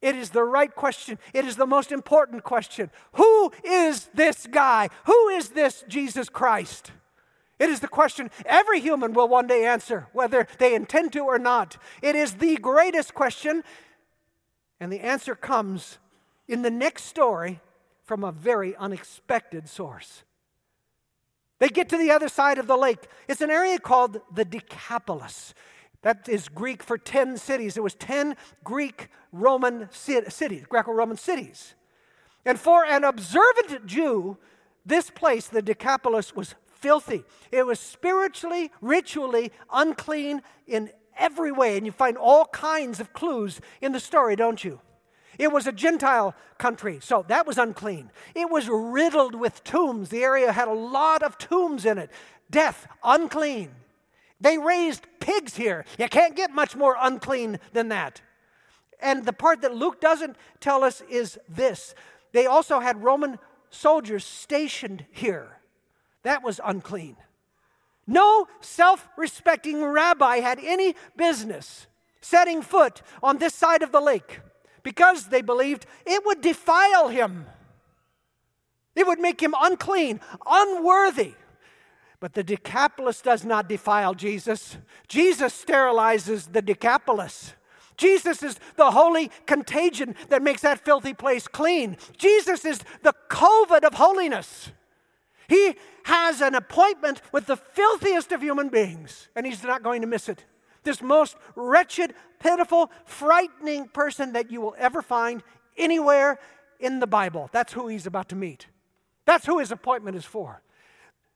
It 0.01 0.15
is 0.17 0.31
the 0.31 0.43
right 0.43 0.73
question. 0.73 1.17
It 1.33 1.45
is 1.45 1.55
the 1.55 1.65
most 1.65 1.91
important 1.91 2.43
question. 2.43 2.89
Who 3.13 3.53
is 3.63 4.09
this 4.13 4.47
guy? 4.47 4.89
Who 5.05 5.29
is 5.29 5.49
this 5.49 5.85
Jesus 5.87 6.27
Christ? 6.27 6.91
It 7.57 7.69
is 7.69 7.79
the 7.79 7.87
question 7.87 8.29
every 8.45 8.81
human 8.81 9.13
will 9.13 9.29
one 9.29 9.47
day 9.47 9.65
answer, 9.65 10.07
whether 10.11 10.45
they 10.57 10.75
intend 10.75 11.13
to 11.13 11.19
or 11.19 11.39
not. 11.39 11.77
It 12.01 12.17
is 12.17 12.33
the 12.33 12.57
greatest 12.57 13.13
question, 13.13 13.63
and 14.81 14.91
the 14.91 14.99
answer 14.99 15.35
comes 15.35 15.99
in 16.47 16.61
the 16.61 16.71
next 16.71 17.05
story 17.05 17.59
from 18.03 18.23
a 18.23 18.31
very 18.31 18.75
unexpected 18.75 19.69
source. 19.69 20.23
They 21.59 21.69
get 21.69 21.89
to 21.89 21.97
the 21.97 22.11
other 22.11 22.27
side 22.27 22.57
of 22.57 22.67
the 22.67 22.75
lake. 22.75 23.07
It's 23.27 23.41
an 23.41 23.49
area 23.49 23.79
called 23.79 24.19
the 24.33 24.43
Decapolis. 24.43 25.53
That 26.01 26.27
is 26.27 26.49
Greek 26.49 26.83
for 26.83 26.97
10 26.97 27.37
cities. 27.37 27.77
It 27.77 27.83
was 27.83 27.95
10 27.95 28.35
Greek 28.63 29.07
Roman 29.31 29.87
cities, 29.91 30.65
Greco 30.67 30.91
Roman 30.91 31.15
cities. 31.15 31.75
And 32.45 32.59
for 32.59 32.83
an 32.83 33.05
observant 33.05 33.85
Jew, 33.85 34.37
this 34.85 35.09
place, 35.09 35.47
the 35.47 35.61
Decapolis, 35.61 36.35
was 36.35 36.55
filthy. 36.65 37.23
It 37.51 37.65
was 37.65 37.79
spiritually, 37.79 38.69
ritually 38.81 39.53
unclean 39.71 40.41
in 40.67 40.91
every 41.17 41.53
way. 41.53 41.77
And 41.77 41.85
you 41.85 41.93
find 41.93 42.17
all 42.17 42.45
kinds 42.47 42.99
of 42.99 43.13
clues 43.13 43.61
in 43.81 43.93
the 43.93 43.99
story, 44.01 44.35
don't 44.35 44.61
you? 44.61 44.81
It 45.37 45.51
was 45.51 45.67
a 45.67 45.71
Gentile 45.71 46.35
country, 46.57 46.99
so 47.01 47.25
that 47.27 47.47
was 47.47 47.57
unclean. 47.57 48.11
It 48.35 48.49
was 48.49 48.69
riddled 48.69 49.35
with 49.35 49.63
tombs. 49.63 50.09
The 50.09 50.23
area 50.23 50.51
had 50.51 50.67
a 50.67 50.73
lot 50.73 51.23
of 51.23 51.37
tombs 51.37 51.85
in 51.85 51.97
it. 51.97 52.11
Death, 52.49 52.87
unclean. 53.03 53.71
They 54.39 54.57
raised 54.57 55.07
pigs 55.19 55.55
here. 55.55 55.85
You 55.97 56.07
can't 56.09 56.35
get 56.35 56.51
much 56.51 56.75
more 56.75 56.95
unclean 56.99 57.59
than 57.71 57.89
that. 57.89 58.21
And 59.01 59.25
the 59.25 59.33
part 59.33 59.61
that 59.61 59.75
Luke 59.75 59.99
doesn't 59.99 60.35
tell 60.59 60.83
us 60.83 61.01
is 61.09 61.39
this 61.49 61.95
they 62.31 62.45
also 62.45 62.79
had 62.79 63.03
Roman 63.03 63.37
soldiers 63.69 64.25
stationed 64.25 65.05
here. 65.11 65.59
That 66.23 66.43
was 66.43 66.59
unclean. 66.63 67.17
No 68.05 68.47
self 68.61 69.07
respecting 69.17 69.83
rabbi 69.83 70.37
had 70.37 70.59
any 70.59 70.95
business 71.15 71.87
setting 72.21 72.61
foot 72.61 73.01
on 73.21 73.37
this 73.37 73.53
side 73.53 73.83
of 73.83 73.91
the 73.91 74.01
lake 74.01 74.39
because 74.83 75.27
they 75.27 75.41
believed 75.41 75.85
it 76.05 76.25
would 76.25 76.41
defile 76.41 77.07
him. 77.07 77.45
It 78.95 79.07
would 79.07 79.19
make 79.19 79.41
him 79.41 79.55
unclean, 79.59 80.19
unworthy. 80.45 81.33
But 82.19 82.33
the 82.33 82.43
Decapolis 82.43 83.21
does 83.21 83.43
not 83.43 83.67
defile 83.67 84.13
Jesus. 84.13 84.77
Jesus 85.07 85.53
sterilizes 85.65 86.51
the 86.51 86.61
Decapolis. 86.61 87.53
Jesus 87.97 88.41
is 88.43 88.59
the 88.75 88.91
holy 88.91 89.29
contagion 89.45 90.15
that 90.29 90.41
makes 90.41 90.61
that 90.61 90.83
filthy 90.85 91.13
place 91.13 91.47
clean. 91.47 91.97
Jesus 92.17 92.65
is 92.65 92.79
the 93.01 93.13
COVID 93.29 93.83
of 93.83 93.95
holiness. 93.95 94.71
He 95.47 95.75
has 96.03 96.41
an 96.41 96.55
appointment 96.55 97.21
with 97.31 97.45
the 97.45 97.57
filthiest 97.57 98.31
of 98.31 98.41
human 98.41 98.69
beings, 98.69 99.27
and 99.35 99.45
he's 99.45 99.63
not 99.63 99.83
going 99.83 100.01
to 100.01 100.07
miss 100.07 100.29
it. 100.29 100.45
This 100.83 101.01
most 101.01 101.35
wretched, 101.55 102.13
pitiful, 102.39 102.91
frightening 103.05 103.87
person 103.87 104.33
that 104.33 104.51
you 104.51 104.61
will 104.61 104.75
ever 104.77 105.01
find 105.01 105.43
anywhere 105.77 106.39
in 106.79 106.99
the 106.99 107.07
Bible. 107.07 107.49
That's 107.51 107.73
who 107.73 107.87
he's 107.87 108.05
about 108.05 108.29
to 108.29 108.35
meet. 108.35 108.67
That's 109.25 109.45
who 109.45 109.59
his 109.59 109.71
appointment 109.71 110.17
is 110.17 110.25
for. 110.25 110.61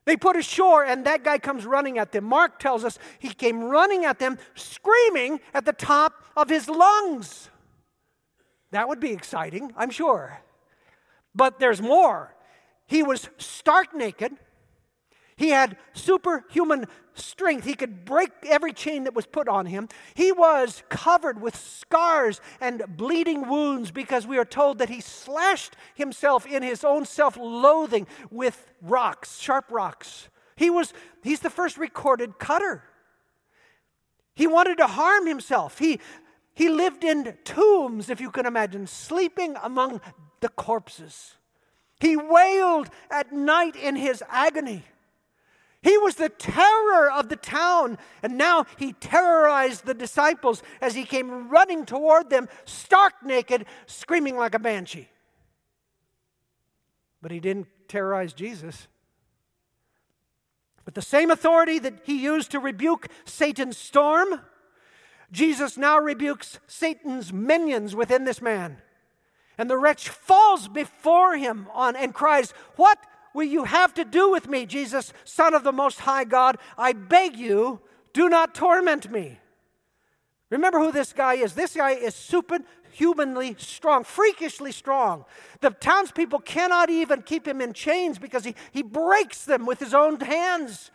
They 0.06 0.16
put 0.16 0.38
ashore, 0.38 0.86
and 0.86 1.06
that 1.06 1.24
guy 1.24 1.38
comes 1.38 1.66
running 1.66 1.98
at 1.98 2.14
them. 2.14 2.24
Mark 2.24 2.60
tells 2.60 2.86
us 2.86 2.98
he 3.20 3.30
came 3.30 3.64
running 3.64 4.06
at 4.06 4.20
them, 4.20 4.38
screaming 4.56 5.42
at 5.54 5.66
the 5.66 5.74
top 5.74 6.24
of 6.36 6.50
his 6.50 6.70
lungs. 6.70 7.50
That 8.72 8.88
would 8.88 9.00
be 9.00 9.12
exciting, 9.12 9.74
I'm 9.76 9.90
sure. 9.90 10.42
But 11.36 11.60
there's 11.60 11.82
more. 11.82 12.34
He 12.86 13.04
was 13.04 13.30
stark 13.38 13.94
naked. 13.94 14.34
He 15.38 15.50
had 15.50 15.78
superhuman 15.94 16.88
strength. 17.14 17.64
He 17.64 17.76
could 17.76 18.06
break 18.06 18.32
every 18.44 18.74
chain 18.74 19.04
that 19.04 19.14
was 19.14 19.28
put 19.28 19.48
on 19.48 19.68
him. 19.68 19.88
He 20.16 20.32
was 20.32 20.84
covered 20.90 21.40
with 21.40 21.56
scars 21.56 22.42
and 22.60 22.84
bleeding 22.98 23.48
wounds 23.48 23.92
because 23.92 24.26
we 24.26 24.40
are 24.40 24.46
told 24.46 24.80
that 24.80 24.90
he 24.90 25.00
slashed 25.00 25.76
himself 25.94 26.48
in 26.48 26.64
his 26.64 26.84
own 26.84 27.06
self 27.06 27.38
loathing 27.38 28.08
with 28.32 28.74
rocks, 28.82 29.40
sharp 29.40 29.72
rocks. 29.72 30.28
He 30.56 30.72
was, 30.72 30.92
he's 31.24 31.42
the 31.42 31.52
first 31.52 31.78
recorded 31.78 32.40
cutter. 32.40 32.84
He 34.34 34.48
wanted 34.48 34.80
to 34.80 34.88
harm 34.88 35.28
himself. 35.28 35.78
He, 35.78 36.00
he 36.56 36.70
lived 36.70 37.04
in 37.04 37.38
tombs, 37.44 38.10
if 38.10 38.20
you 38.20 38.32
can 38.32 38.48
imagine, 38.48 38.88
sleeping 38.88 39.56
among 39.62 40.02
the 40.40 40.50
corpses. 40.50 41.36
He 42.00 42.18
wailed 42.18 42.90
at 43.12 43.32
night 43.32 43.76
in 43.76 43.96
his 43.96 44.24
agony. 44.30 44.84
He 45.88 45.98
was 45.98 46.16
the 46.16 46.28
terror 46.28 47.10
of 47.10 47.30
the 47.30 47.38
town, 47.38 47.98
and 48.22 48.38
now 48.38 48.66
he 48.76 48.92
terrorized 48.92 49.86
the 49.86 49.94
disciples 49.94 50.62
as 50.82 50.96
he 50.96 51.06
came 51.06 51.48
running 51.48 51.86
toward 51.86 52.30
them, 52.30 52.50
stark 52.66 53.14
naked, 53.24 53.66
screaming 53.86 54.36
like 54.36 54.54
a 54.54 54.60
banshee. 54.60 55.08
But 57.22 57.32
he 57.32 57.40
didn't 57.40 57.68
terrorize 57.88 58.34
Jesus. 58.34 58.90
But 60.84 60.94
the 60.94 61.02
same 61.02 61.32
authority 61.32 61.80
that 61.80 62.02
he 62.04 62.22
used 62.22 62.52
to 62.52 62.60
rebuke 62.60 63.08
Satan's 63.24 63.78
storm, 63.78 64.42
Jesus 65.32 65.78
now 65.78 66.00
rebukes 66.00 66.60
Satan's 66.68 67.32
minions 67.32 67.96
within 67.96 68.26
this 68.26 68.42
man. 68.42 68.82
And 69.58 69.70
the 69.70 69.78
wretch 69.78 70.10
falls 70.10 70.68
before 70.68 71.38
him 71.38 71.70
on 71.74 71.96
and 71.96 72.14
cries, 72.14 72.52
What 72.76 73.00
will 73.38 73.46
you 73.46 73.66
have 73.66 73.94
to 73.94 74.04
do 74.04 74.32
with 74.32 74.50
me, 74.50 74.66
Jesus, 74.66 75.14
Son 75.24 75.54
of 75.54 75.64
the 75.64 75.72
Most 75.72 76.00
High 76.00 76.24
God? 76.24 76.58
I 76.76 76.94
beg 76.94 77.38
you, 77.38 77.80
do 78.12 78.30
not 78.30 78.56
torment 78.56 79.12
me. 79.12 79.40
Remember 80.50 80.80
who 80.80 80.92
this 80.92 81.14
guy 81.14 81.36
is. 81.36 81.54
This 81.54 81.76
guy 81.76 81.92
is 81.92 82.16
superhumanly 82.16 83.56
strong, 83.60 84.04
freakishly 84.04 84.72
strong. 84.72 85.24
The 85.60 85.70
townspeople 85.70 86.40
cannot 86.40 86.90
even 86.90 87.22
keep 87.22 87.48
him 87.48 87.62
in 87.62 87.74
chains 87.74 88.18
because 88.18 88.44
he, 88.44 88.56
he 88.72 88.82
breaks 88.82 89.46
them 89.46 89.68
with 89.68 89.80
his 89.80 89.94
own 89.94 90.20
hands. 90.20 90.90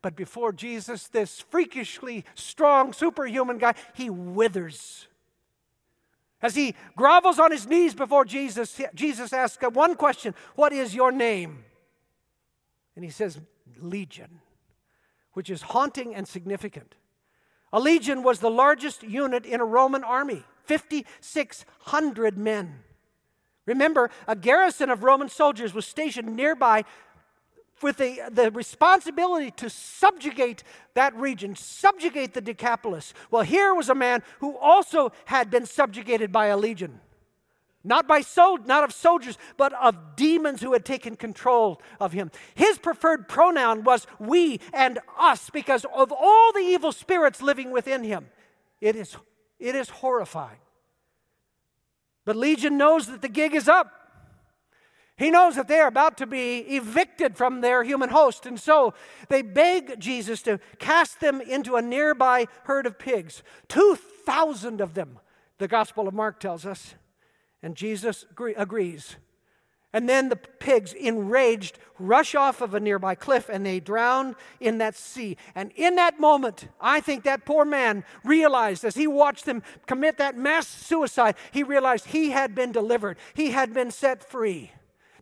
But 0.00 0.16
before 0.16 0.52
Jesus, 0.52 1.08
this 1.08 1.40
freakishly 1.50 2.24
strong, 2.34 2.94
superhuman 2.94 3.58
guy, 3.58 3.74
he 3.92 4.08
withers. 4.08 5.08
As 6.40 6.54
he 6.54 6.74
grovels 6.96 7.38
on 7.38 7.50
his 7.50 7.66
knees 7.66 7.94
before 7.94 8.24
Jesus, 8.24 8.80
Jesus 8.94 9.34
asks 9.34 9.62
one 9.74 9.94
question 9.94 10.34
What 10.54 10.72
is 10.72 10.94
your 10.94 11.12
name? 11.12 11.64
And 12.94 13.04
he 13.04 13.10
says, 13.10 13.40
Legion, 13.80 14.40
which 15.32 15.50
is 15.50 15.62
haunting 15.62 16.14
and 16.14 16.26
significant. 16.28 16.94
A 17.72 17.80
legion 17.80 18.22
was 18.22 18.40
the 18.40 18.50
largest 18.50 19.02
unit 19.02 19.46
in 19.46 19.60
a 19.60 19.64
Roman 19.64 20.04
army, 20.04 20.44
5,600 20.64 22.36
men. 22.36 22.80
Remember, 23.64 24.10
a 24.26 24.36
garrison 24.36 24.90
of 24.90 25.04
Roman 25.04 25.28
soldiers 25.28 25.72
was 25.72 25.86
stationed 25.86 26.36
nearby 26.36 26.84
with 27.80 27.96
the, 27.96 28.20
the 28.30 28.50
responsibility 28.50 29.50
to 29.52 29.70
subjugate 29.70 30.62
that 30.94 31.14
region, 31.16 31.56
subjugate 31.56 32.34
the 32.34 32.40
Decapolis. 32.40 33.14
Well, 33.30 33.42
here 33.42 33.74
was 33.74 33.88
a 33.88 33.94
man 33.94 34.22
who 34.40 34.56
also 34.56 35.12
had 35.24 35.50
been 35.50 35.66
subjugated 35.66 36.30
by 36.30 36.46
a 36.46 36.56
legion. 36.56 37.00
Not 37.84 38.06
by 38.06 38.20
sold, 38.20 38.66
not 38.66 38.84
of 38.84 38.92
soldiers, 38.92 39.36
but 39.56 39.72
of 39.72 40.14
demons 40.14 40.60
who 40.62 40.72
had 40.72 40.84
taken 40.84 41.16
control 41.16 41.80
of 41.98 42.12
him. 42.12 42.30
His 42.54 42.78
preferred 42.78 43.28
pronoun 43.28 43.82
was 43.82 44.06
we 44.20 44.60
and 44.72 45.00
us 45.18 45.50
because 45.50 45.84
of 45.94 46.12
all 46.12 46.52
the 46.52 46.60
evil 46.60 46.92
spirits 46.92 47.42
living 47.42 47.72
within 47.72 48.04
him. 48.04 48.28
It 48.80 48.94
is, 48.94 49.16
it 49.58 49.74
is 49.74 49.88
horrifying. 49.88 50.58
But 52.24 52.36
Legion 52.36 52.76
knows 52.78 53.08
that 53.08 53.20
the 53.20 53.28
gig 53.28 53.54
is 53.54 53.68
up. 53.68 53.90
He 55.16 55.30
knows 55.30 55.56
that 55.56 55.68
they 55.68 55.78
are 55.78 55.88
about 55.88 56.16
to 56.18 56.26
be 56.26 56.58
evicted 56.58 57.36
from 57.36 57.60
their 57.60 57.84
human 57.84 58.10
host. 58.10 58.46
And 58.46 58.58
so 58.58 58.94
they 59.28 59.42
beg 59.42 60.00
Jesus 60.00 60.42
to 60.42 60.58
cast 60.78 61.20
them 61.20 61.40
into 61.40 61.76
a 61.76 61.82
nearby 61.82 62.46
herd 62.64 62.86
of 62.86 62.98
pigs. 62.98 63.42
2,000 63.68 64.80
of 64.80 64.94
them, 64.94 65.18
the 65.58 65.68
Gospel 65.68 66.08
of 66.08 66.14
Mark 66.14 66.40
tells 66.40 66.64
us. 66.64 66.94
And 67.62 67.76
Jesus 67.76 68.24
agree- 68.30 68.54
agrees. 68.54 69.16
And 69.94 70.08
then 70.08 70.30
the 70.30 70.36
pigs, 70.36 70.94
enraged, 70.94 71.78
rush 71.98 72.34
off 72.34 72.62
of 72.62 72.72
a 72.72 72.80
nearby 72.80 73.14
cliff 73.14 73.50
and 73.50 73.64
they 73.64 73.78
drown 73.78 74.36
in 74.58 74.78
that 74.78 74.96
sea. 74.96 75.36
And 75.54 75.70
in 75.76 75.96
that 75.96 76.18
moment, 76.18 76.68
I 76.80 77.00
think 77.00 77.24
that 77.24 77.44
poor 77.44 77.66
man 77.66 78.04
realized 78.24 78.84
as 78.84 78.94
he 78.94 79.06
watched 79.06 79.44
them 79.44 79.62
commit 79.86 80.16
that 80.16 80.36
mass 80.36 80.66
suicide, 80.66 81.36
he 81.50 81.62
realized 81.62 82.06
he 82.06 82.30
had 82.30 82.54
been 82.54 82.72
delivered, 82.72 83.18
he 83.34 83.50
had 83.50 83.74
been 83.74 83.90
set 83.90 84.28
free. 84.28 84.72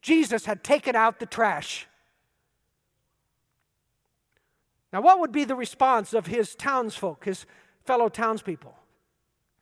Jesus 0.02 0.47
had 0.47 0.62
taken 0.62 0.94
out 0.94 1.18
the 1.18 1.26
trash. 1.26 1.88
Now, 4.92 5.00
what 5.02 5.20
would 5.20 5.32
be 5.32 5.44
the 5.44 5.54
response 5.54 6.14
of 6.14 6.26
his 6.26 6.54
townsfolk, 6.54 7.25
his 7.25 7.44
fellow 7.85 8.09
townspeople? 8.09 8.75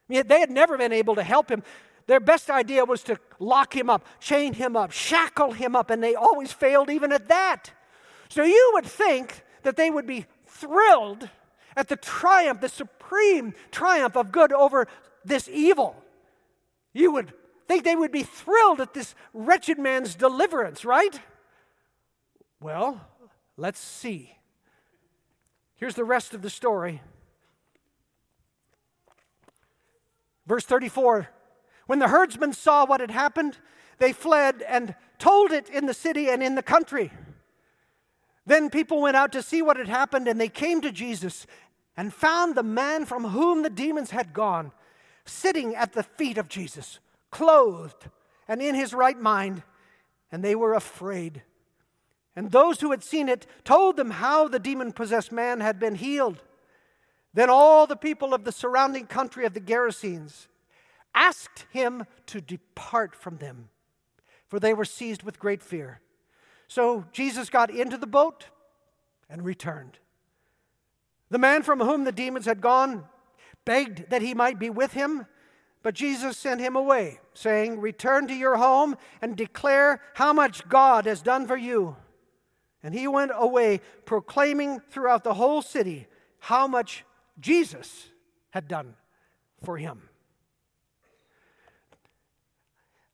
I 0.08 0.12
mean, 0.12 0.26
they 0.26 0.40
had 0.40 0.50
never 0.50 0.78
been 0.78 0.92
able 0.92 1.16
to 1.16 1.22
help 1.22 1.50
him. 1.50 1.62
Their 2.08 2.20
best 2.20 2.48
idea 2.48 2.86
was 2.86 3.02
to 3.04 3.18
lock 3.38 3.76
him 3.76 3.90
up, 3.90 4.04
chain 4.18 4.54
him 4.54 4.76
up, 4.76 4.92
shackle 4.92 5.52
him 5.52 5.76
up, 5.76 5.90
and 5.90 6.02
they 6.02 6.14
always 6.14 6.50
failed 6.50 6.88
even 6.88 7.12
at 7.12 7.28
that. 7.28 7.70
So 8.30 8.44
you 8.44 8.70
would 8.72 8.86
think 8.86 9.44
that 9.62 9.76
they 9.76 9.90
would 9.90 10.06
be 10.06 10.24
thrilled 10.46 11.28
at 11.76 11.88
the 11.88 11.96
triumph, 11.96 12.62
the 12.62 12.70
supreme 12.70 13.52
triumph 13.70 14.16
of 14.16 14.32
good 14.32 14.54
over 14.54 14.88
this 15.22 15.50
evil. 15.52 16.02
You 16.94 17.12
would 17.12 17.34
think 17.66 17.84
they 17.84 17.94
would 17.94 18.10
be 18.10 18.22
thrilled 18.22 18.80
at 18.80 18.94
this 18.94 19.14
wretched 19.34 19.78
man's 19.78 20.14
deliverance, 20.14 20.86
right? 20.86 21.20
Well, 22.58 23.06
let's 23.58 23.80
see. 23.80 24.34
Here's 25.76 25.94
the 25.94 26.04
rest 26.04 26.32
of 26.32 26.40
the 26.40 26.50
story. 26.50 27.02
Verse 30.46 30.64
34 30.64 31.28
When 31.88 32.00
the 32.00 32.08
herdsmen 32.08 32.52
saw 32.52 32.84
what 32.84 33.00
had 33.00 33.10
happened, 33.10 33.56
they 33.96 34.12
fled 34.12 34.60
and 34.60 34.94
told 35.18 35.52
it 35.52 35.70
in 35.70 35.86
the 35.86 35.94
city 35.94 36.28
and 36.28 36.42
in 36.42 36.54
the 36.54 36.62
country. 36.62 37.10
Then 38.44 38.68
people 38.68 39.00
went 39.00 39.16
out 39.16 39.32
to 39.32 39.42
see 39.42 39.62
what 39.62 39.78
had 39.78 39.88
happened, 39.88 40.28
and 40.28 40.38
they 40.38 40.50
came 40.50 40.82
to 40.82 40.92
Jesus 40.92 41.46
and 41.96 42.12
found 42.12 42.54
the 42.54 42.62
man 42.62 43.06
from 43.06 43.24
whom 43.24 43.62
the 43.62 43.70
demons 43.70 44.10
had 44.10 44.34
gone 44.34 44.70
sitting 45.24 45.74
at 45.74 45.94
the 45.94 46.02
feet 46.02 46.36
of 46.36 46.50
Jesus 46.50 46.98
clothed, 47.30 48.10
and 48.46 48.60
in 48.60 48.74
his 48.74 48.92
right 48.92 49.18
mind, 49.18 49.62
and 50.30 50.44
they 50.44 50.54
were 50.54 50.74
afraid. 50.74 51.40
And 52.36 52.50
those 52.50 52.82
who 52.82 52.90
had 52.90 53.02
seen 53.02 53.30
it 53.30 53.46
told 53.64 53.96
them 53.96 54.10
how 54.10 54.46
the 54.46 54.58
demon 54.58 54.92
possessed 54.92 55.32
man 55.32 55.60
had 55.60 55.80
been 55.80 55.94
healed. 55.94 56.42
Then 57.32 57.48
all 57.48 57.86
the 57.86 57.96
people 57.96 58.34
of 58.34 58.44
the 58.44 58.52
surrounding 58.52 59.06
country 59.06 59.46
of 59.46 59.54
the 59.54 59.60
Gerasenes 59.60 60.48
asked 61.14 61.66
him 61.70 62.04
to 62.26 62.40
depart 62.40 63.14
from 63.14 63.38
them, 63.38 63.68
for 64.48 64.60
they 64.60 64.74
were 64.74 64.84
seized 64.84 65.22
with 65.22 65.38
great 65.38 65.62
fear. 65.62 66.00
So 66.68 67.04
Jesus 67.12 67.50
got 67.50 67.70
into 67.70 67.96
the 67.96 68.06
boat 68.06 68.46
and 69.28 69.44
returned. 69.44 69.98
The 71.30 71.38
man 71.38 71.62
from 71.62 71.80
whom 71.80 72.04
the 72.04 72.12
demons 72.12 72.46
had 72.46 72.60
gone 72.60 73.04
begged 73.64 74.10
that 74.10 74.22
he 74.22 74.34
might 74.34 74.58
be 74.58 74.70
with 74.70 74.92
him. 74.92 75.26
But 75.82 75.94
Jesus 75.94 76.36
sent 76.36 76.60
him 76.60 76.74
away, 76.74 77.20
saying, 77.34 77.80
Return 77.80 78.26
to 78.28 78.34
your 78.34 78.56
home 78.56 78.96
and 79.22 79.36
declare 79.36 80.00
how 80.14 80.32
much 80.32 80.68
God 80.68 81.06
has 81.06 81.22
done 81.22 81.46
for 81.46 81.56
you. 81.56 81.96
And 82.82 82.94
he 82.94 83.06
went 83.06 83.32
away, 83.34 83.80
proclaiming 84.04 84.80
throughout 84.90 85.24
the 85.24 85.34
whole 85.34 85.62
city 85.62 86.06
how 86.40 86.66
much 86.66 87.04
Jesus 87.38 88.08
had 88.50 88.68
done 88.68 88.94
for 89.62 89.76
him. 89.76 90.08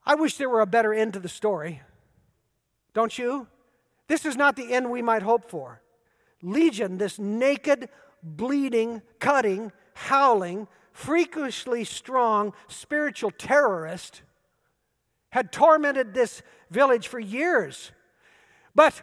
I 0.07 0.14
wish 0.14 0.37
there 0.37 0.49
were 0.49 0.61
a 0.61 0.67
better 0.67 0.93
end 0.93 1.14
to 1.14 1.21
the 1.21 1.29
story. 1.29 1.83
Don't 2.93 3.17
you? 3.19 3.47
This 4.07 4.25
is 4.25 4.37
not 4.37 4.57
the 4.57 4.73
end 4.73 4.90
we 4.90 5.03
might 5.03 5.23
hope 5.23 5.49
for. 5.49 5.81
Legion, 6.43 6.99
this 6.99 7.19
naked, 7.19 7.88
bleeding, 8.23 9.03
cutting, 9.19 9.73
howling, 9.95 10.69
freakishly 10.93 11.85
strong 11.85 12.53
spiritual 12.69 13.31
terrorist, 13.31 14.23
had 15.31 15.51
tormented 15.51 16.14
this 16.14 16.43
village 16.71 17.09
for 17.09 17.19
years. 17.19 17.90
But 18.75 19.03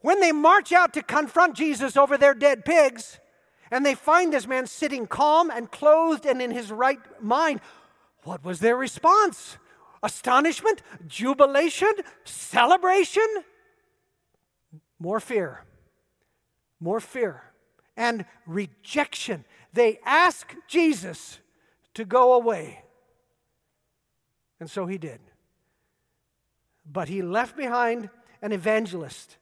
when 0.00 0.20
they 0.20 0.30
march 0.30 0.72
out 0.72 0.92
to 0.94 1.02
confront 1.02 1.56
Jesus 1.56 1.96
over 1.96 2.16
their 2.16 2.34
dead 2.34 2.64
pigs, 2.64 3.18
and 3.70 3.84
they 3.84 3.94
find 3.94 4.32
this 4.32 4.46
man 4.46 4.66
sitting 4.66 5.06
calm 5.06 5.50
and 5.50 5.70
clothed 5.70 6.26
and 6.26 6.40
in 6.40 6.50
his 6.50 6.70
right 6.70 7.00
mind, 7.22 7.60
what 8.22 8.44
was 8.44 8.60
their 8.60 8.76
response? 8.76 9.58
Astonishment? 10.02 10.82
Jubilation? 11.06 11.92
Celebration? 12.24 13.26
More 14.98 15.20
fear. 15.20 15.64
More 16.80 17.00
fear. 17.00 17.42
And 17.96 18.24
rejection 18.46 19.44
they 19.72 19.98
ask 20.04 20.54
Jesus 20.66 21.38
to 21.94 22.04
go 22.04 22.34
away. 22.34 22.82
And 24.60 24.70
so 24.70 24.86
he 24.86 24.98
did. 24.98 25.20
But 26.90 27.08
he 27.08 27.22
left 27.22 27.56
behind 27.56 28.10
an 28.40 28.52
evangelist, 28.52 29.36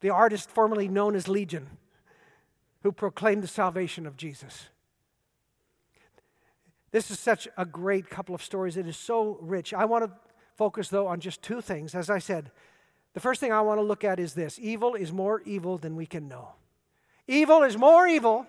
the 0.00 0.10
artist 0.10 0.50
formerly 0.50 0.88
known 0.88 1.14
as 1.14 1.26
Legion, 1.26 1.78
who 2.82 2.92
proclaimed 2.92 3.42
the 3.42 3.48
salvation 3.48 4.06
of 4.06 4.16
Jesus. 4.16 4.68
This 6.94 7.10
is 7.10 7.18
such 7.18 7.48
a 7.56 7.66
great 7.66 8.08
couple 8.08 8.36
of 8.36 8.42
stories. 8.44 8.76
It 8.76 8.86
is 8.86 8.96
so 8.96 9.36
rich. 9.40 9.74
I 9.74 9.84
want 9.84 10.04
to 10.04 10.12
focus, 10.54 10.86
though, 10.86 11.08
on 11.08 11.18
just 11.18 11.42
two 11.42 11.60
things. 11.60 11.92
As 11.92 12.08
I 12.08 12.20
said, 12.20 12.52
the 13.14 13.18
first 13.18 13.40
thing 13.40 13.50
I 13.50 13.62
want 13.62 13.78
to 13.78 13.82
look 13.82 14.04
at 14.04 14.20
is 14.20 14.34
this 14.34 14.60
evil 14.62 14.94
is 14.94 15.12
more 15.12 15.42
evil 15.44 15.76
than 15.76 15.96
we 15.96 16.06
can 16.06 16.28
know. 16.28 16.50
Evil 17.26 17.64
is 17.64 17.76
more 17.76 18.06
evil 18.06 18.46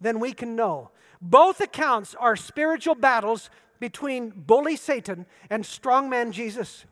than 0.00 0.18
we 0.18 0.32
can 0.32 0.56
know. 0.56 0.92
Both 1.20 1.60
accounts 1.60 2.14
are 2.14 2.36
spiritual 2.36 2.94
battles 2.94 3.50
between 3.78 4.30
bully 4.30 4.76
Satan 4.76 5.26
and 5.50 5.62
strongman 5.62 6.30
Jesus. 6.30 6.86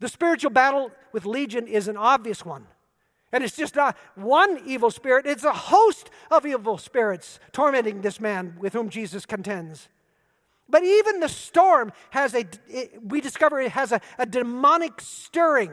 The 0.00 0.08
spiritual 0.08 0.50
battle 0.50 0.90
with 1.12 1.24
Legion 1.24 1.66
is 1.66 1.88
an 1.88 1.96
obvious 1.96 2.44
one. 2.44 2.66
And 3.32 3.42
it's 3.42 3.56
just 3.56 3.76
not 3.76 3.96
one 4.14 4.60
evil 4.66 4.90
spirit, 4.90 5.26
it's 5.26 5.44
a 5.44 5.52
host 5.52 6.10
of 6.30 6.44
evil 6.44 6.76
spirits 6.76 7.40
tormenting 7.52 8.02
this 8.02 8.20
man 8.20 8.56
with 8.60 8.74
whom 8.74 8.90
Jesus 8.90 9.24
contends. 9.24 9.88
But 10.68 10.84
even 10.84 11.20
the 11.20 11.28
storm 11.28 11.92
has 12.10 12.34
a, 12.34 12.44
we 13.02 13.20
discover 13.20 13.60
it 13.60 13.72
has 13.72 13.92
a, 13.92 14.00
a 14.18 14.26
demonic 14.26 15.00
stirring 15.00 15.72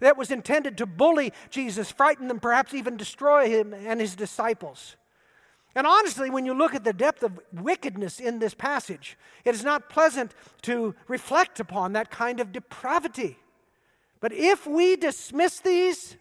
that 0.00 0.16
was 0.16 0.30
intended 0.30 0.76
to 0.78 0.86
bully 0.86 1.32
Jesus, 1.50 1.90
frighten 1.90 2.28
them, 2.28 2.40
perhaps 2.40 2.74
even 2.74 2.96
destroy 2.96 3.48
him 3.48 3.72
and 3.72 4.00
his 4.00 4.16
disciples. 4.16 4.96
And 5.74 5.86
honestly, 5.86 6.28
when 6.28 6.44
you 6.44 6.54
look 6.54 6.74
at 6.74 6.84
the 6.84 6.92
depth 6.92 7.22
of 7.22 7.40
wickedness 7.52 8.20
in 8.20 8.40
this 8.40 8.54
passage, 8.54 9.16
it 9.44 9.54
is 9.54 9.64
not 9.64 9.88
pleasant 9.88 10.34
to 10.62 10.94
reflect 11.08 11.60
upon 11.60 11.92
that 11.92 12.10
kind 12.10 12.40
of 12.40 12.52
depravity. 12.52 13.38
But 14.20 14.32
if 14.32 14.66
we 14.66 14.96
dismiss 14.96 15.60
these 15.60 16.16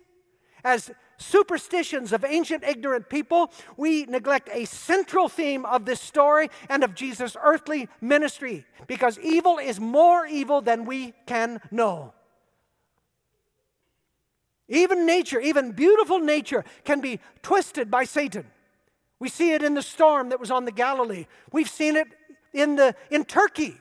as 0.64 0.92
superstitions 1.18 2.12
of 2.14 2.26
ancient 2.26 2.64
ignorant 2.64 3.10
people, 3.10 3.52
we 3.78 4.06
neglect 4.06 4.50
a 4.52 4.66
central 4.66 5.30
theme 5.30 5.66
of 5.66 5.86
this 5.86 6.02
story 6.02 6.50
and 6.70 6.84
of 6.84 6.96
Jesus' 6.96 7.38
earthly 7.42 7.88
ministry 8.02 8.66
because 8.88 9.20
evil 9.20 9.58
is 9.58 9.80
more 9.80 10.26
evil 10.26 10.62
than 10.62 10.86
we 10.86 11.14
can 11.26 11.62
know. 11.70 12.14
Even 14.68 15.06
nature, 15.06 15.40
even 15.40 15.74
beautiful 15.74 16.20
nature, 16.20 16.64
can 16.86 17.02
be 17.02 17.20
twisted 17.42 17.92
by 17.92 18.06
Satan. 18.06 18.46
We 19.20 19.30
see 19.30 19.52
it 19.52 19.64
in 19.64 19.74
the 19.74 19.82
storm 19.82 20.30
that 20.30 20.40
was 20.40 20.50
on 20.50 20.66
the 20.66 20.72
Galilee. 20.72 21.28
We've 21.52 21.70
seen 21.70 21.96
it 21.96 22.08
in, 22.54 22.78
the, 22.78 22.96
in 23.10 23.26
Turkey, 23.26 23.78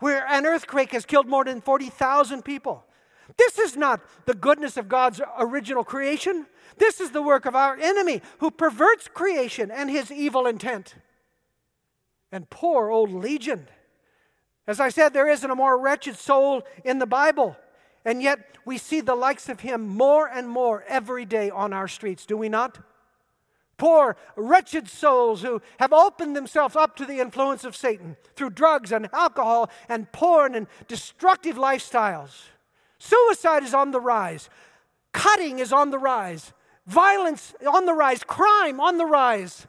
where 0.00 0.26
an 0.26 0.44
earthquake 0.44 0.92
has 0.92 1.06
killed 1.06 1.28
more 1.28 1.44
than 1.44 1.60
40,000 1.60 2.44
people. 2.44 2.84
This 3.36 3.58
is 3.58 3.76
not 3.76 4.00
the 4.24 4.34
goodness 4.34 4.76
of 4.76 4.88
God's 4.88 5.20
original 5.38 5.84
creation. 5.84 6.46
This 6.78 7.00
is 7.00 7.10
the 7.10 7.22
work 7.22 7.46
of 7.46 7.56
our 7.56 7.76
enemy 7.76 8.22
who 8.38 8.50
perverts 8.50 9.08
creation 9.08 9.70
and 9.70 9.90
his 9.90 10.10
evil 10.12 10.46
intent. 10.46 10.94
And 12.30 12.48
poor 12.50 12.90
old 12.90 13.12
Legion. 13.12 13.68
As 14.66 14.80
I 14.80 14.88
said, 14.88 15.12
there 15.12 15.28
isn't 15.28 15.50
a 15.50 15.54
more 15.54 15.78
wretched 15.78 16.16
soul 16.16 16.62
in 16.84 16.98
the 16.98 17.06
Bible. 17.06 17.56
And 18.04 18.22
yet, 18.22 18.56
we 18.64 18.78
see 18.78 19.00
the 19.00 19.14
likes 19.14 19.48
of 19.48 19.60
him 19.60 19.88
more 19.88 20.28
and 20.28 20.48
more 20.48 20.84
every 20.86 21.24
day 21.24 21.50
on 21.50 21.72
our 21.72 21.88
streets, 21.88 22.26
do 22.26 22.36
we 22.36 22.48
not? 22.48 22.78
Poor, 23.78 24.16
wretched 24.36 24.88
souls 24.88 25.42
who 25.42 25.60
have 25.78 25.92
opened 25.92 26.34
themselves 26.34 26.76
up 26.76 26.96
to 26.96 27.04
the 27.04 27.20
influence 27.20 27.64
of 27.64 27.76
Satan 27.76 28.16
through 28.34 28.50
drugs 28.50 28.90
and 28.90 29.08
alcohol 29.12 29.70
and 29.88 30.10
porn 30.12 30.54
and 30.54 30.66
destructive 30.88 31.56
lifestyles. 31.56 32.44
Suicide 32.98 33.62
is 33.62 33.74
on 33.74 33.90
the 33.90 34.00
rise, 34.00 34.48
cutting 35.12 35.58
is 35.58 35.72
on 35.72 35.90
the 35.90 35.98
rise, 35.98 36.52
violence 36.86 37.54
on 37.66 37.86
the 37.86 37.94
rise, 37.94 38.22
crime 38.24 38.80
on 38.80 38.98
the 38.98 39.06
rise, 39.06 39.66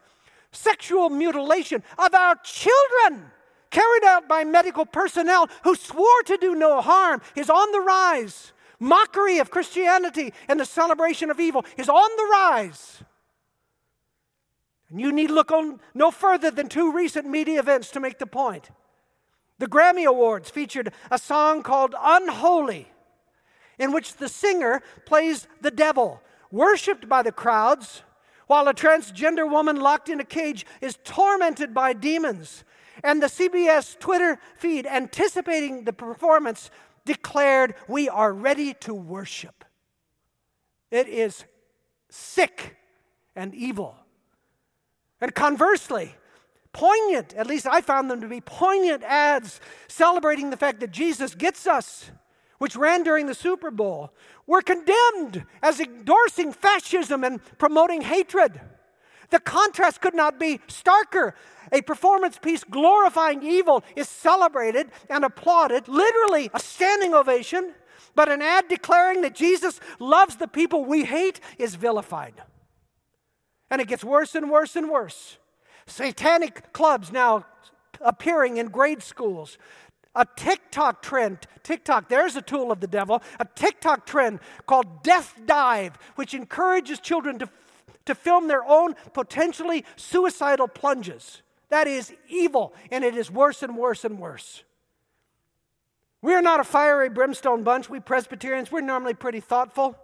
sexual 0.51 1.09
mutilation 1.09 1.83
of 1.97 2.13
our 2.13 2.35
children 2.43 3.31
carried 3.69 4.03
out 4.05 4.27
by 4.27 4.43
medical 4.43 4.85
personnel 4.85 5.49
who 5.63 5.75
swore 5.75 6.23
to 6.25 6.37
do 6.37 6.55
no 6.55 6.81
harm 6.81 7.21
is 7.35 7.49
on 7.49 7.71
the 7.71 7.81
rise. 7.81 8.53
Mockery 8.79 9.39
of 9.39 9.51
Christianity 9.51 10.33
and 10.47 10.59
the 10.59 10.65
celebration 10.65 11.29
of 11.29 11.39
evil 11.39 11.65
is 11.77 11.89
on 11.89 12.09
the 12.15 12.29
rise. 12.31 13.03
And 14.89 15.01
you 15.01 15.11
need 15.11 15.31
look 15.31 15.51
on 15.51 15.79
no 15.93 16.11
further 16.11 16.51
than 16.51 16.69
two 16.69 16.91
recent 16.91 17.27
media 17.27 17.59
events 17.59 17.91
to 17.91 17.99
make 17.99 18.19
the 18.19 18.27
point. 18.27 18.69
The 19.59 19.67
Grammy 19.67 20.05
Awards 20.05 20.49
featured 20.49 20.93
a 21.11 21.17
song 21.17 21.63
called 21.63 21.95
Unholy, 21.99 22.87
in 23.79 23.91
which 23.91 24.15
the 24.15 24.29
singer 24.29 24.81
plays 25.05 25.47
the 25.61 25.71
devil, 25.71 26.21
worshiped 26.51 27.07
by 27.07 27.21
the 27.21 27.31
crowds, 27.31 28.03
while 28.47 28.67
a 28.67 28.73
transgender 28.73 29.49
woman 29.49 29.79
locked 29.79 30.09
in 30.09 30.19
a 30.19 30.25
cage 30.25 30.65
is 30.81 30.97
tormented 31.03 31.73
by 31.73 31.93
demons. 31.93 32.63
And 33.03 33.21
the 33.21 33.27
CBS 33.27 33.99
Twitter 33.99 34.39
feed, 34.55 34.87
anticipating 34.87 35.83
the 35.83 35.93
performance, 35.93 36.71
declared, 37.05 37.75
We 37.87 38.09
are 38.09 38.33
ready 38.33 38.73
to 38.81 38.93
worship. 38.93 39.65
It 40.89 41.07
is 41.07 41.45
sick 42.09 42.77
and 43.35 43.53
evil. 43.53 43.95
And 45.19 45.33
conversely, 45.35 46.15
poignant, 46.71 47.33
at 47.33 47.47
least 47.47 47.67
I 47.67 47.81
found 47.81 48.09
them 48.09 48.21
to 48.21 48.27
be 48.27 48.41
poignant 48.41 49.03
ads 49.03 49.59
celebrating 49.87 50.49
the 50.49 50.57
fact 50.57 50.79
that 50.79 50.91
Jesus 50.91 51.35
gets 51.35 51.67
us, 51.67 52.11
which 52.57 52.75
ran 52.75 53.03
during 53.03 53.27
the 53.27 53.33
Super 53.33 53.71
Bowl, 53.71 54.13
were 54.45 54.61
condemned 54.61 55.45
as 55.61 55.79
endorsing 55.79 56.53
fascism 56.53 57.23
and 57.23 57.39
promoting 57.57 58.01
hatred. 58.01 58.59
The 59.29 59.39
contrast 59.39 60.01
could 60.01 60.15
not 60.15 60.39
be 60.39 60.59
starker. 60.67 61.33
A 61.71 61.81
performance 61.81 62.37
piece 62.37 62.63
glorifying 62.63 63.43
evil 63.43 63.83
is 63.95 64.07
celebrated 64.07 64.89
and 65.09 65.25
applauded, 65.25 65.87
literally 65.87 66.49
a 66.53 66.59
standing 66.59 67.13
ovation, 67.13 67.73
but 68.15 68.31
an 68.31 68.41
ad 68.41 68.67
declaring 68.69 69.21
that 69.21 69.35
Jesus 69.35 69.79
loves 69.99 70.37
the 70.37 70.47
people 70.47 70.85
we 70.85 71.03
hate 71.03 71.39
is 71.57 71.75
vilified. 71.75 72.41
And 73.69 73.81
it 73.81 73.87
gets 73.87 74.03
worse 74.03 74.33
and 74.33 74.49
worse 74.49 74.75
and 74.75 74.89
worse. 74.89 75.37
Satanic 75.85 76.71
clubs 76.73 77.11
now 77.11 77.45
appearing 78.01 78.57
in 78.57 78.67
grade 78.67 79.03
schools. 79.03 79.57
A 80.17 80.25
TikTok 80.36 81.03
trend, 81.03 81.45
TikTok, 81.62 82.10
there's 82.10 82.36
a 82.36 82.41
tool 82.41 82.71
of 82.71 82.80
the 82.80 82.88
devil, 82.88 83.21
a 83.39 83.45
TikTok 83.45 84.08
trend 84.08 84.39
called 84.65 85.03
Death 85.03 85.39
Dive, 85.45 85.95
which 86.15 86.34
encourages 86.34 86.99
children 86.99 87.38
to, 87.38 87.49
to 88.06 88.15
film 88.15 88.47
their 88.47 88.65
own 88.65 88.95
potentially 89.13 89.86
suicidal 89.95 90.67
plunges. 90.67 91.43
That 91.69 91.88
is 91.88 92.12
evil, 92.27 92.73
and 92.89 93.03
it 93.03 93.15
is 93.15 93.30
worse 93.30 93.62
and 93.62 93.77
worse 93.77 94.03
and 94.03 94.17
worse. 94.17 94.63
We 96.23 96.34
are 96.34 96.41
not 96.41 96.60
a 96.60 96.63
fiery 96.63 97.10
brimstone 97.10 97.63
bunch. 97.63 97.88
We 97.88 97.99
Presbyterians, 97.99 98.71
we're 98.71 98.82
normally 98.82 99.13
pretty 99.13 99.39
thoughtful. 99.39 99.95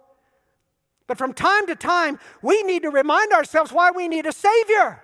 But 1.08 1.18
from 1.18 1.32
time 1.32 1.66
to 1.66 1.74
time, 1.74 2.20
we 2.40 2.62
need 2.62 2.82
to 2.82 2.90
remind 2.90 3.32
ourselves 3.32 3.72
why 3.72 3.90
we 3.90 4.06
need 4.06 4.26
a 4.26 4.32
Savior. 4.32 5.02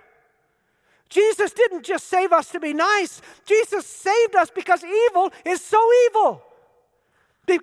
Jesus 1.11 1.51
didn't 1.51 1.83
just 1.83 2.07
save 2.07 2.31
us 2.31 2.49
to 2.51 2.59
be 2.59 2.73
nice, 2.73 3.21
Jesus 3.45 3.85
saved 3.85 4.35
us 4.35 4.49
because 4.49 4.83
evil 4.83 5.31
is 5.45 5.63
so 5.63 5.77
evil. 6.07 6.41
Be- 7.45 7.59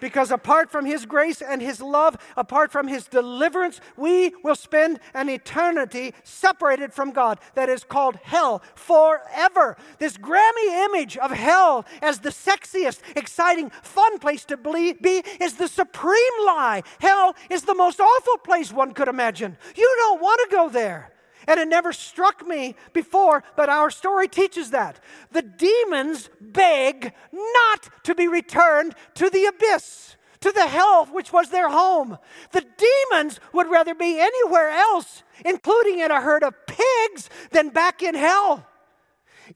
Because 0.00 0.30
apart 0.30 0.70
from 0.70 0.86
His 0.86 1.06
grace 1.06 1.42
and 1.42 1.60
His 1.62 1.80
love, 1.80 2.16
apart 2.36 2.72
from 2.72 2.88
His 2.88 3.06
deliverance, 3.06 3.80
we 3.96 4.32
will 4.42 4.54
spend 4.54 5.00
an 5.14 5.28
eternity 5.28 6.14
separated 6.24 6.92
from 6.92 7.12
God 7.12 7.38
that 7.54 7.68
is 7.68 7.84
called 7.84 8.16
hell 8.22 8.62
forever. 8.74 9.76
This 9.98 10.16
Grammy 10.16 10.84
image 10.86 11.16
of 11.16 11.30
hell 11.30 11.84
as 12.02 12.20
the 12.20 12.30
sexiest, 12.30 13.00
exciting, 13.16 13.70
fun 13.82 14.18
place 14.18 14.44
to 14.46 14.56
be 14.56 15.22
is 15.40 15.54
the 15.54 15.68
supreme 15.68 16.46
lie. 16.46 16.82
Hell 16.98 17.34
is 17.48 17.62
the 17.62 17.74
most 17.74 18.00
awful 18.00 18.38
place 18.38 18.72
one 18.72 18.92
could 18.92 19.08
imagine. 19.08 19.56
You 19.76 19.94
don't 19.98 20.20
want 20.20 20.40
to 20.44 20.56
go 20.56 20.68
there. 20.68 21.12
And 21.46 21.58
it 21.58 21.68
never 21.68 21.92
struck 21.92 22.46
me 22.46 22.74
before, 22.92 23.42
but 23.56 23.68
our 23.68 23.90
story 23.90 24.28
teaches 24.28 24.70
that. 24.70 25.00
The 25.32 25.42
demons 25.42 26.30
beg 26.40 27.12
not 27.32 27.88
to 28.04 28.14
be 28.14 28.28
returned 28.28 28.94
to 29.14 29.30
the 29.30 29.46
abyss, 29.46 30.16
to 30.40 30.52
the 30.52 30.66
hell 30.66 31.06
which 31.06 31.32
was 31.32 31.50
their 31.50 31.68
home. 31.68 32.18
The 32.52 32.64
demons 32.76 33.40
would 33.52 33.70
rather 33.70 33.94
be 33.94 34.20
anywhere 34.20 34.70
else, 34.70 35.22
including 35.44 36.00
in 36.00 36.10
a 36.10 36.20
herd 36.20 36.42
of 36.42 36.54
pigs, 36.66 37.30
than 37.50 37.70
back 37.70 38.02
in 38.02 38.14
hell. 38.14 38.66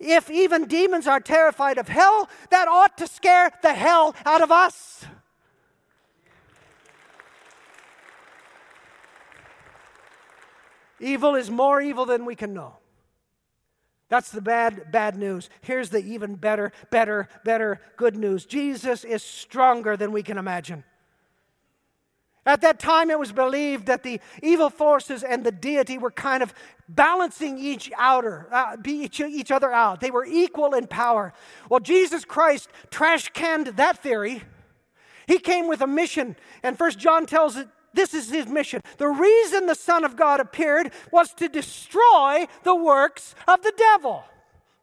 If 0.00 0.30
even 0.30 0.66
demons 0.66 1.06
are 1.06 1.20
terrified 1.20 1.78
of 1.78 1.88
hell, 1.88 2.28
that 2.50 2.68
ought 2.68 2.98
to 2.98 3.06
scare 3.06 3.52
the 3.62 3.74
hell 3.74 4.14
out 4.24 4.42
of 4.42 4.50
us. 4.50 5.04
Evil 11.04 11.34
is 11.34 11.50
more 11.50 11.82
evil 11.82 12.06
than 12.06 12.24
we 12.24 12.34
can 12.34 12.54
know. 12.54 12.78
That's 14.08 14.30
the 14.30 14.40
bad, 14.40 14.90
bad 14.90 15.16
news. 15.16 15.50
Here's 15.60 15.90
the 15.90 15.98
even 15.98 16.34
better, 16.34 16.72
better, 16.90 17.28
better 17.44 17.80
good 17.98 18.16
news 18.16 18.46
Jesus 18.46 19.04
is 19.04 19.22
stronger 19.22 19.98
than 19.98 20.12
we 20.12 20.22
can 20.22 20.38
imagine. 20.38 20.82
At 22.46 22.62
that 22.62 22.78
time, 22.78 23.10
it 23.10 23.18
was 23.18 23.32
believed 23.32 23.86
that 23.86 24.02
the 24.02 24.18
evil 24.42 24.70
forces 24.70 25.22
and 25.22 25.44
the 25.44 25.52
deity 25.52 25.98
were 25.98 26.10
kind 26.10 26.42
of 26.42 26.54
balancing 26.88 27.58
each 27.58 27.90
outer, 27.98 28.48
uh, 28.50 28.76
each, 28.86 29.20
each 29.20 29.50
other 29.50 29.72
out. 29.72 30.00
They 30.00 30.10
were 30.10 30.26
equal 30.26 30.74
in 30.74 30.86
power. 30.86 31.34
Well, 31.68 31.80
Jesus 31.80 32.24
Christ 32.24 32.68
trash 32.90 33.30
canned 33.30 33.68
that 33.68 34.02
theory. 34.02 34.42
He 35.26 35.38
came 35.38 35.68
with 35.68 35.80
a 35.80 35.86
mission, 35.86 36.36
and 36.62 36.78
First 36.78 36.98
John 36.98 37.26
tells 37.26 37.56
it 37.56 37.68
this 37.94 38.14
is 38.14 38.30
his 38.30 38.46
mission. 38.46 38.82
The 38.98 39.08
reason 39.08 39.66
the 39.66 39.74
Son 39.74 40.04
of 40.04 40.16
God 40.16 40.40
appeared 40.40 40.92
was 41.10 41.32
to 41.34 41.48
destroy 41.48 42.46
the 42.62 42.74
works 42.74 43.34
of 43.48 43.62
the 43.62 43.72
devil. 43.76 44.24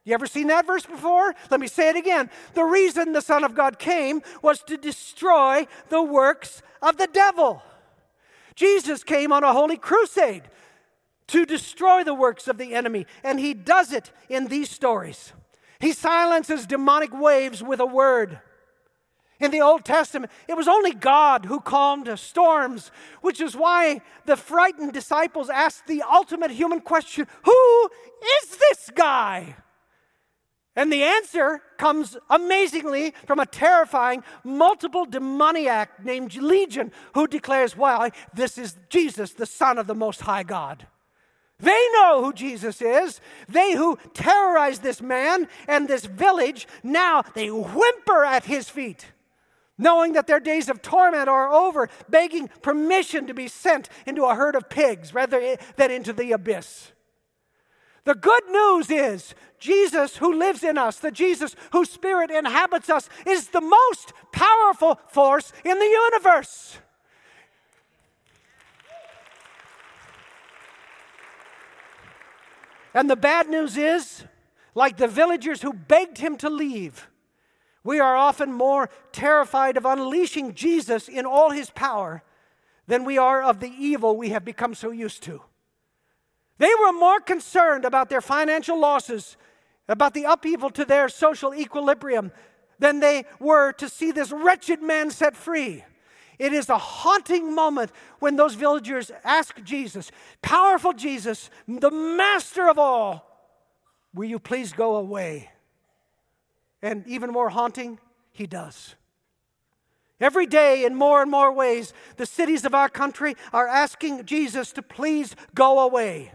You 0.04 0.14
ever 0.14 0.26
seen 0.26 0.48
that 0.48 0.66
verse 0.66 0.84
before? 0.84 1.34
Let 1.50 1.60
me 1.60 1.68
say 1.68 1.88
it 1.88 1.96
again. 1.96 2.28
The 2.54 2.64
reason 2.64 3.12
the 3.12 3.20
Son 3.20 3.44
of 3.44 3.54
God 3.54 3.78
came 3.78 4.22
was 4.42 4.60
to 4.64 4.76
destroy 4.76 5.66
the 5.90 6.02
works 6.02 6.62
of 6.80 6.96
the 6.96 7.06
devil. 7.06 7.62
Jesus 8.56 9.04
came 9.04 9.32
on 9.32 9.44
a 9.44 9.52
holy 9.52 9.76
crusade 9.76 10.42
to 11.28 11.46
destroy 11.46 12.04
the 12.04 12.14
works 12.14 12.48
of 12.48 12.58
the 12.58 12.74
enemy, 12.74 13.06
and 13.22 13.38
he 13.38 13.54
does 13.54 13.92
it 13.92 14.10
in 14.28 14.48
these 14.48 14.70
stories. 14.70 15.32
He 15.78 15.92
silences 15.92 16.66
demonic 16.66 17.12
waves 17.12 17.62
with 17.62 17.80
a 17.80 17.86
word. 17.86 18.40
In 19.42 19.50
the 19.50 19.60
Old 19.60 19.84
Testament, 19.84 20.30
it 20.46 20.56
was 20.56 20.68
only 20.68 20.92
God 20.92 21.46
who 21.46 21.58
calmed 21.58 22.08
storms, 22.16 22.92
which 23.22 23.40
is 23.40 23.56
why 23.56 24.00
the 24.24 24.36
frightened 24.36 24.92
disciples 24.92 25.50
asked 25.50 25.88
the 25.88 26.02
ultimate 26.02 26.52
human 26.52 26.80
question 26.80 27.26
Who 27.44 27.90
is 28.40 28.56
this 28.56 28.90
guy? 28.94 29.56
And 30.76 30.92
the 30.92 31.02
answer 31.02 31.60
comes 31.76 32.16
amazingly 32.30 33.14
from 33.26 33.40
a 33.40 33.46
terrifying, 33.46 34.22
multiple 34.44 35.04
demoniac 35.06 36.04
named 36.04 36.36
Legion, 36.36 36.92
who 37.14 37.26
declares, 37.26 37.76
Why, 37.76 38.12
this 38.32 38.56
is 38.56 38.76
Jesus, 38.90 39.32
the 39.32 39.44
Son 39.44 39.76
of 39.76 39.88
the 39.88 39.94
Most 39.94 40.20
High 40.20 40.44
God. 40.44 40.86
They 41.58 41.88
know 41.94 42.22
who 42.24 42.32
Jesus 42.32 42.80
is. 42.80 43.20
They 43.48 43.74
who 43.74 43.98
terrorized 44.14 44.84
this 44.84 45.02
man 45.02 45.48
and 45.66 45.88
this 45.88 46.06
village, 46.06 46.68
now 46.84 47.22
they 47.34 47.50
whimper 47.50 48.24
at 48.24 48.44
his 48.44 48.68
feet 48.68 49.06
knowing 49.78 50.12
that 50.12 50.26
their 50.26 50.40
days 50.40 50.68
of 50.68 50.82
torment 50.82 51.28
are 51.28 51.52
over, 51.52 51.88
begging 52.08 52.48
permission 52.62 53.26
to 53.26 53.34
be 53.34 53.48
sent 53.48 53.88
into 54.06 54.24
a 54.24 54.34
herd 54.34 54.54
of 54.54 54.68
pigs 54.68 55.14
rather 55.14 55.56
than 55.76 55.90
into 55.90 56.12
the 56.12 56.32
abyss. 56.32 56.92
The 58.04 58.14
good 58.14 58.48
news 58.48 58.90
is 58.90 59.34
Jesus, 59.58 60.16
who 60.16 60.36
lives 60.36 60.64
in 60.64 60.76
us, 60.76 60.98
the 60.98 61.12
Jesus 61.12 61.54
whose 61.70 61.88
spirit 61.88 62.30
inhabits 62.30 62.90
us, 62.90 63.08
is 63.26 63.48
the 63.48 63.60
most 63.60 64.12
powerful 64.32 65.00
force 65.08 65.52
in 65.64 65.78
the 65.78 65.84
universe. 65.84 66.78
And 72.94 73.08
the 73.08 73.16
bad 73.16 73.48
news 73.48 73.76
is, 73.76 74.24
like 74.74 74.96
the 74.96 75.08
villagers 75.08 75.62
who 75.62 75.72
begged 75.72 76.18
him 76.18 76.36
to 76.38 76.50
leave, 76.50 77.08
We 77.84 77.98
are 78.00 78.16
often 78.16 78.52
more 78.52 78.88
terrified 79.10 79.76
of 79.76 79.84
unleashing 79.84 80.54
Jesus 80.54 81.08
in 81.08 81.26
all 81.26 81.50
his 81.50 81.70
power 81.70 82.22
than 82.86 83.04
we 83.04 83.18
are 83.18 83.42
of 83.42 83.60
the 83.60 83.72
evil 83.76 84.16
we 84.16 84.30
have 84.30 84.44
become 84.44 84.74
so 84.74 84.90
used 84.90 85.22
to. 85.24 85.42
They 86.58 86.70
were 86.80 86.92
more 86.92 87.20
concerned 87.20 87.84
about 87.84 88.08
their 88.08 88.20
financial 88.20 88.78
losses, 88.78 89.36
about 89.88 90.14
the 90.14 90.24
upheaval 90.24 90.70
to 90.70 90.84
their 90.84 91.08
social 91.08 91.54
equilibrium, 91.54 92.30
than 92.78 93.00
they 93.00 93.24
were 93.40 93.72
to 93.72 93.88
see 93.88 94.12
this 94.12 94.30
wretched 94.30 94.82
man 94.82 95.10
set 95.10 95.36
free. 95.36 95.84
It 96.38 96.52
is 96.52 96.68
a 96.68 96.78
haunting 96.78 97.54
moment 97.54 97.92
when 98.18 98.36
those 98.36 98.54
villagers 98.54 99.10
ask 99.24 99.62
Jesus, 99.62 100.10
Powerful 100.40 100.92
Jesus, 100.92 101.50
the 101.68 101.90
master 101.90 102.68
of 102.68 102.78
all, 102.78 103.28
will 104.14 104.28
you 104.28 104.38
please 104.38 104.72
go 104.72 104.96
away? 104.96 105.50
And 106.82 107.06
even 107.06 107.30
more 107.30 107.48
haunting, 107.48 108.00
he 108.32 108.46
does. 108.46 108.96
Every 110.20 110.46
day, 110.46 110.84
in 110.84 110.94
more 110.94 111.22
and 111.22 111.30
more 111.30 111.52
ways, 111.52 111.92
the 112.16 112.26
cities 112.26 112.64
of 112.64 112.74
our 112.74 112.88
country 112.88 113.34
are 113.52 113.66
asking 113.66 114.24
Jesus 114.24 114.72
to 114.72 114.82
please 114.82 115.34
go 115.54 115.80
away. 115.80 116.32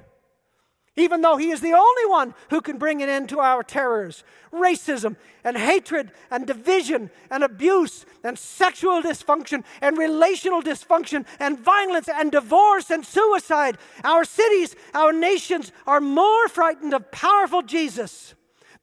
Even 0.98 1.22
though 1.22 1.38
he 1.38 1.52
is 1.52 1.62
the 1.62 1.74
only 1.74 2.06
one 2.08 2.34
who 2.50 2.60
can 2.60 2.78
bring 2.80 3.04
an 3.04 3.08
end 3.08 3.30
to 3.30 3.40
our 3.40 3.62
terrors, 3.62 4.24
racism, 4.52 5.16
and 5.44 5.56
hatred, 5.56 6.12
and 6.32 6.48
division, 6.48 7.12
and 7.30 7.44
abuse, 7.44 8.06
and 8.24 8.38
sexual 8.38 9.02
dysfunction, 9.04 9.64
and 9.80 9.98
relational 9.98 10.62
dysfunction, 10.62 11.26
and 11.40 11.60
violence, 11.60 12.10
and 12.10 12.32
divorce, 12.32 12.90
and 12.90 13.06
suicide. 13.06 13.78
Our 14.04 14.26
cities, 14.26 14.76
our 14.96 15.14
nations 15.14 15.72
are 15.86 16.02
more 16.02 16.48
frightened 16.48 16.94
of 16.94 17.12
powerful 17.12 17.62
Jesus 17.62 18.34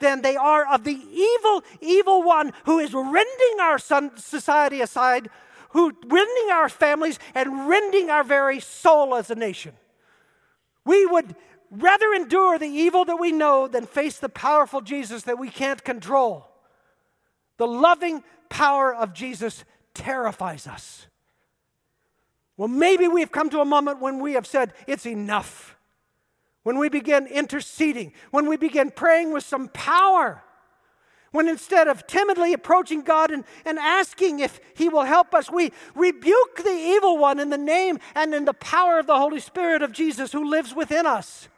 than 0.05 0.21
they 0.21 0.37
are 0.37 0.71
of 0.71 0.85
the 0.85 0.93
evil, 0.93 1.65
evil 1.81 2.23
one 2.23 2.53
who 2.67 2.79
is 2.79 2.93
rending 2.93 3.57
our 3.61 3.79
society 3.79 4.83
aside, 4.83 5.31
who 5.71 5.93
rending 6.07 6.53
our 6.53 6.69
families 6.69 7.19
and 7.35 7.67
rending 7.67 8.11
our 8.11 8.23
very 8.23 8.61
soul 8.61 9.15
as 9.15 9.31
a 9.31 9.35
nation. 9.35 9.73
We 10.85 11.07
would 11.07 11.35
rather 11.71 12.13
endure 12.13 12.59
the 12.59 12.67
evil 12.67 13.07
that 13.07 13.17
we 13.17 13.33
know 13.33 13.67
than 13.67 13.87
face 13.87 14.19
the 14.19 14.29
powerful 14.29 14.83
Jesus 14.83 15.23
that 15.23 15.39
we 15.39 15.49
can't 15.49 15.83
control. 15.83 16.49
The 17.57 17.67
loving 17.67 18.23
power 18.51 18.95
of 18.95 19.15
Jesus 19.15 19.65
terrifies 19.95 20.67
us. 20.67 21.07
Well, 22.59 22.69
maybe 22.69 23.09
we've 23.09 23.33
come 23.33 23.49
to 23.51 23.61
a 23.61 23.65
moment 23.65 24.01
when 24.01 24.21
we 24.21 24.35
have 24.35 24.47
said, 24.47 24.75
It's 24.87 25.07
enough 25.07 25.74
when 26.65 26.79
we 26.79 26.89
begin 26.89 27.27
interceding, 27.27 28.13
when 28.31 28.49
we 28.49 28.57
begin 28.57 28.91
praying 28.91 29.33
with 29.33 29.45
some 29.45 29.69
power, 29.69 30.43
when 31.31 31.49
instead 31.49 31.89
of 31.89 32.07
timidly 32.07 32.53
approaching 32.53 33.03
God 33.03 33.31
and, 33.31 33.45
and 33.65 33.79
asking 33.79 34.41
if 34.41 34.61
He 34.75 34.89
will 34.89 35.03
help 35.03 35.35
us, 35.35 35.51
we 35.51 35.73
rebuke 35.95 36.63
the 36.63 36.71
evil 36.71 37.19
one 37.19 37.39
in 37.39 37.51
the 37.51 37.59
name 37.59 37.99
and 38.15 38.35
in 38.35 38.45
the 38.45 38.55
power 38.55 38.99
of 38.99 39.07
the 39.07 39.19
Holy 39.19 39.41
Spirit 39.41 39.83
of 39.83 39.93
Jesus 39.93 40.33
who 40.33 40.49
lives 40.49 40.75
within 40.75 41.07
us. 41.07 41.49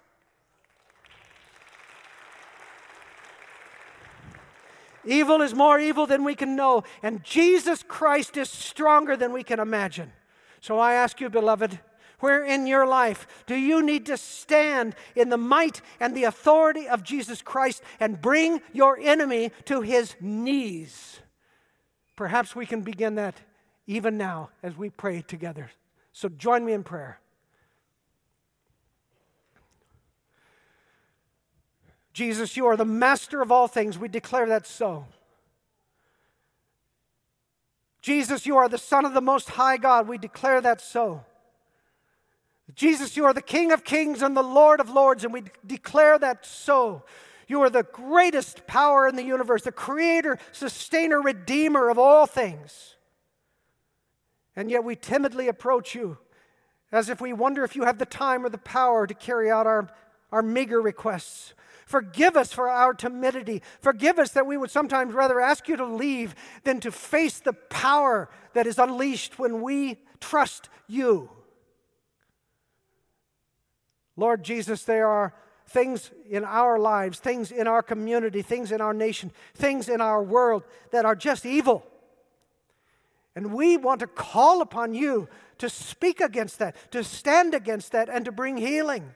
Evil 5.04 5.40
is 5.40 5.54
more 5.54 5.78
evil 5.78 6.06
than 6.06 6.24
we 6.24 6.34
can 6.34 6.56
know, 6.56 6.82
and 7.00 7.22
Jesus 7.22 7.84
Christ 7.86 8.36
is 8.36 8.50
stronger 8.50 9.16
than 9.16 9.32
we 9.32 9.44
can 9.44 9.60
imagine. 9.60 10.10
So 10.60 10.78
I 10.78 10.94
ask 10.94 11.20
you, 11.20 11.30
beloved, 11.30 11.78
where 12.20 12.44
in 12.44 12.66
your 12.66 12.86
life 12.86 13.26
do 13.46 13.54
you 13.54 13.82
need 13.82 14.06
to 14.06 14.16
stand 14.16 14.94
in 15.14 15.28
the 15.28 15.36
might 15.36 15.82
and 16.00 16.14
the 16.14 16.24
authority 16.24 16.88
of 16.88 17.02
Jesus 17.02 17.42
Christ 17.42 17.82
and 18.00 18.20
bring 18.20 18.60
your 18.72 18.98
enemy 18.98 19.52
to 19.66 19.82
his 19.82 20.14
knees? 20.20 21.20
Perhaps 22.16 22.56
we 22.56 22.66
can 22.66 22.82
begin 22.82 23.16
that 23.16 23.34
even 23.86 24.16
now 24.16 24.50
as 24.62 24.76
we 24.76 24.90
pray 24.90 25.22
together. 25.22 25.70
So 26.12 26.28
join 26.28 26.64
me 26.64 26.72
in 26.72 26.82
prayer. 26.82 27.20
Jesus, 32.12 32.56
you 32.56 32.64
are 32.66 32.78
the 32.78 32.86
master 32.86 33.42
of 33.42 33.52
all 33.52 33.68
things. 33.68 33.98
We 33.98 34.08
declare 34.08 34.46
that 34.46 34.66
so. 34.66 35.04
Jesus, 38.00 38.46
you 38.46 38.56
are 38.56 38.70
the 38.70 38.78
Son 38.78 39.04
of 39.04 39.12
the 39.12 39.20
Most 39.20 39.50
High 39.50 39.76
God. 39.76 40.08
We 40.08 40.16
declare 40.16 40.62
that 40.62 40.80
so. 40.80 41.24
Jesus, 42.74 43.16
you 43.16 43.24
are 43.24 43.32
the 43.32 43.40
King 43.40 43.72
of 43.72 43.84
kings 43.84 44.22
and 44.22 44.36
the 44.36 44.42
Lord 44.42 44.80
of 44.80 44.90
lords, 44.90 45.24
and 45.24 45.32
we 45.32 45.44
declare 45.64 46.18
that 46.18 46.44
so. 46.44 47.04
You 47.46 47.62
are 47.62 47.70
the 47.70 47.84
greatest 47.84 48.66
power 48.66 49.06
in 49.06 49.14
the 49.14 49.22
universe, 49.22 49.62
the 49.62 49.72
creator, 49.72 50.38
sustainer, 50.50 51.22
redeemer 51.22 51.88
of 51.88 51.98
all 51.98 52.26
things. 52.26 52.96
And 54.56 54.70
yet 54.70 54.82
we 54.82 54.96
timidly 54.96 55.48
approach 55.48 55.94
you 55.94 56.18
as 56.90 57.08
if 57.08 57.20
we 57.20 57.32
wonder 57.32 57.62
if 57.62 57.76
you 57.76 57.84
have 57.84 57.98
the 57.98 58.06
time 58.06 58.44
or 58.44 58.48
the 58.48 58.58
power 58.58 59.06
to 59.06 59.14
carry 59.14 59.50
out 59.50 59.66
our, 59.66 59.88
our 60.32 60.42
meager 60.42 60.80
requests. 60.80 61.54
Forgive 61.84 62.36
us 62.36 62.52
for 62.52 62.68
our 62.68 62.94
timidity. 62.94 63.62
Forgive 63.80 64.18
us 64.18 64.32
that 64.32 64.46
we 64.46 64.56
would 64.56 64.70
sometimes 64.70 65.14
rather 65.14 65.40
ask 65.40 65.68
you 65.68 65.76
to 65.76 65.84
leave 65.84 66.34
than 66.64 66.80
to 66.80 66.90
face 66.90 67.38
the 67.38 67.52
power 67.52 68.28
that 68.54 68.66
is 68.66 68.78
unleashed 68.78 69.38
when 69.38 69.62
we 69.62 69.98
trust 70.20 70.68
you. 70.88 71.30
Lord 74.16 74.42
Jesus, 74.42 74.82
there 74.84 75.08
are 75.08 75.34
things 75.68 76.10
in 76.28 76.44
our 76.44 76.78
lives, 76.78 77.18
things 77.18 77.50
in 77.50 77.66
our 77.66 77.82
community, 77.82 78.42
things 78.42 78.72
in 78.72 78.80
our 78.80 78.94
nation, 78.94 79.32
things 79.54 79.88
in 79.88 80.00
our 80.00 80.22
world 80.22 80.62
that 80.92 81.04
are 81.04 81.16
just 81.16 81.44
evil. 81.44 81.84
And 83.34 83.52
we 83.52 83.76
want 83.76 84.00
to 84.00 84.06
call 84.06 84.62
upon 84.62 84.94
you 84.94 85.28
to 85.58 85.68
speak 85.68 86.20
against 86.20 86.58
that, 86.58 86.76
to 86.92 87.04
stand 87.04 87.54
against 87.54 87.92
that, 87.92 88.08
and 88.08 88.24
to 88.24 88.32
bring 88.32 88.56
healing. 88.56 89.14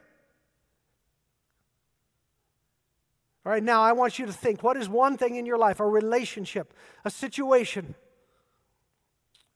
All 3.43 3.51
right, 3.51 3.63
now 3.63 3.81
I 3.81 3.93
want 3.93 4.19
you 4.19 4.27
to 4.27 4.33
think 4.33 4.61
what 4.61 4.77
is 4.77 4.87
one 4.87 5.17
thing 5.17 5.35
in 5.35 5.47
your 5.47 5.57
life, 5.57 5.79
a 5.79 5.87
relationship, 5.87 6.73
a 7.03 7.09
situation, 7.09 7.95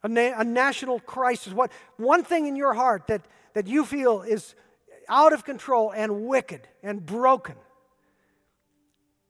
a, 0.01 0.07
na- 0.07 0.39
a 0.39 0.43
national 0.43 0.99
crisis, 0.99 1.53
what 1.53 1.71
one 1.97 2.23
thing 2.23 2.47
in 2.47 2.55
your 2.55 2.73
heart 2.73 3.05
that, 3.07 3.21
that 3.53 3.67
you 3.67 3.85
feel 3.85 4.23
is 4.23 4.55
out 5.09 5.33
of 5.33 5.43
control 5.43 5.91
and 5.91 6.25
wicked 6.27 6.67
and 6.83 7.05
broken. 7.05 7.55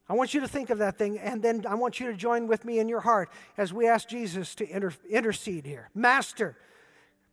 I 0.08 0.14
want 0.14 0.34
you 0.34 0.42
to 0.42 0.48
think 0.48 0.70
of 0.70 0.78
that 0.78 0.98
thing, 0.98 1.18
and 1.18 1.42
then 1.42 1.66
I 1.68 1.76
want 1.76 2.00
you 2.00 2.12
to 2.12 2.18
join 2.18 2.48
with 2.48 2.64
me 2.64 2.78
in 2.78 2.88
your 2.88 3.02
heart 3.02 3.30
as 3.58 3.74
we 3.74 3.88
ask 3.88 4.08
Jesus 4.08 4.54
to 4.56 4.70
inter- 4.70 4.94
intercede 5.10 5.66
here. 5.66 5.90
Master, 5.96 6.56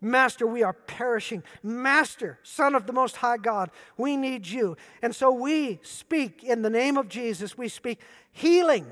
Master, 0.00 0.46
we 0.46 0.62
are 0.62 0.72
perishing. 0.72 1.42
Master, 1.62 2.38
Son 2.42 2.74
of 2.74 2.86
the 2.86 2.92
Most 2.92 3.16
High 3.16 3.36
God, 3.36 3.70
we 3.98 4.16
need 4.16 4.46
you. 4.46 4.76
And 5.02 5.14
so 5.14 5.30
we 5.30 5.80
speak 5.82 6.42
in 6.42 6.62
the 6.62 6.70
name 6.70 6.96
of 6.96 7.08
Jesus, 7.08 7.58
we 7.58 7.68
speak 7.68 8.00
healing 8.32 8.86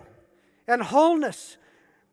and 0.68 0.82
wholeness. 0.82 1.56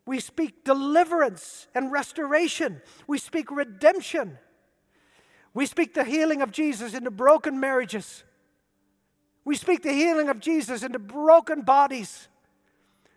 We 0.06 0.22
speak 0.22 0.64
deliverance 0.64 1.68
and 1.76 1.92
restoration. 1.92 2.82
We 3.08 3.18
speak 3.18 3.52
redemption. 3.52 4.40
We 5.58 5.66
speak 5.66 5.96
the 5.96 6.04
healing 6.04 6.44
of 6.44 6.52
Jesus 6.52 6.94
into 6.94 7.10
broken 7.10 7.60
marriages. 7.60 8.24
We 9.44 9.56
speak 9.56 9.82
the 9.82 9.92
healing 9.92 10.30
of 10.30 10.40
Jesus 10.40 10.84
into 10.84 11.00
broken 11.00 11.64
bodies. 11.64 12.28